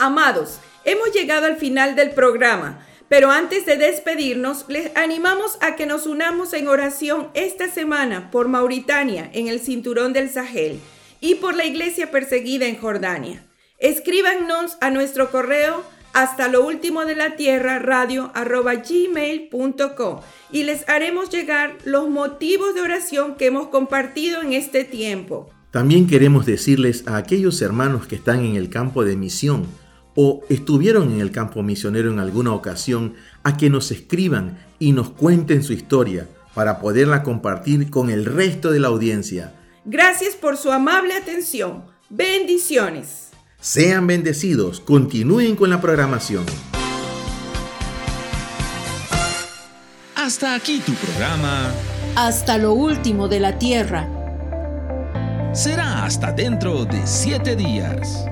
Amados, 0.00 0.60
hemos 0.84 1.12
llegado 1.12 1.46
al 1.46 1.56
final 1.56 1.94
del 1.96 2.10
programa, 2.10 2.86
pero 3.08 3.30
antes 3.30 3.64
de 3.66 3.76
despedirnos, 3.76 4.66
les 4.68 4.94
animamos 4.96 5.58
a 5.60 5.76
que 5.76 5.86
nos 5.86 6.06
unamos 6.06 6.52
en 6.52 6.68
oración 6.68 7.28
esta 7.34 7.68
semana 7.68 8.30
por 8.30 8.48
Mauritania 8.48 9.30
en 9.32 9.48
el 9.48 9.60
cinturón 9.60 10.12
del 10.12 10.30
Sahel 10.30 10.78
y 11.20 11.36
por 11.36 11.56
la 11.56 11.64
iglesia 11.64 12.10
perseguida 12.10 12.66
en 12.66 12.78
Jordania. 12.78 13.44
Escríbanos 13.78 14.76
a 14.80 14.90
nuestro 14.90 15.30
correo 15.30 15.84
hasta 16.12 16.48
lo 16.48 16.66
último 16.66 17.04
de 17.04 17.14
la 17.14 17.36
tierra 17.36 17.78
radio 17.78 18.30
arroba 18.34 18.82
y 20.50 20.62
les 20.64 20.88
haremos 20.88 21.30
llegar 21.30 21.76
los 21.84 22.08
motivos 22.08 22.74
de 22.74 22.80
oración 22.80 23.36
que 23.36 23.46
hemos 23.46 23.68
compartido 23.68 24.42
en 24.42 24.52
este 24.52 24.84
tiempo. 24.84 25.50
También 25.70 26.06
queremos 26.06 26.46
decirles 26.46 27.06
a 27.06 27.18
aquellos 27.18 27.60
hermanos 27.62 28.06
que 28.06 28.16
están 28.16 28.44
en 28.44 28.56
el 28.56 28.70
campo 28.70 29.04
de 29.04 29.16
misión, 29.16 29.66
o 30.20 30.42
estuvieron 30.48 31.12
en 31.12 31.20
el 31.20 31.30
campo 31.30 31.62
misionero 31.62 32.10
en 32.10 32.18
alguna 32.18 32.52
ocasión 32.52 33.14
a 33.44 33.56
que 33.56 33.70
nos 33.70 33.92
escriban 33.92 34.58
y 34.80 34.90
nos 34.90 35.10
cuenten 35.10 35.62
su 35.62 35.72
historia 35.72 36.26
para 36.54 36.80
poderla 36.80 37.22
compartir 37.22 37.88
con 37.88 38.10
el 38.10 38.24
resto 38.24 38.72
de 38.72 38.80
la 38.80 38.88
audiencia. 38.88 39.54
Gracias 39.84 40.34
por 40.34 40.56
su 40.56 40.72
amable 40.72 41.14
atención. 41.14 41.84
Bendiciones. 42.10 43.28
Sean 43.60 44.08
bendecidos. 44.08 44.80
Continúen 44.80 45.54
con 45.54 45.70
la 45.70 45.80
programación. 45.80 46.44
Hasta 50.16 50.56
aquí 50.56 50.82
tu 50.84 50.94
programa. 50.94 51.70
Hasta 52.16 52.58
lo 52.58 52.72
último 52.72 53.28
de 53.28 53.38
la 53.38 53.56
tierra. 53.56 54.08
Será 55.54 56.04
hasta 56.04 56.32
dentro 56.32 56.84
de 56.86 57.06
siete 57.06 57.54
días. 57.54 58.26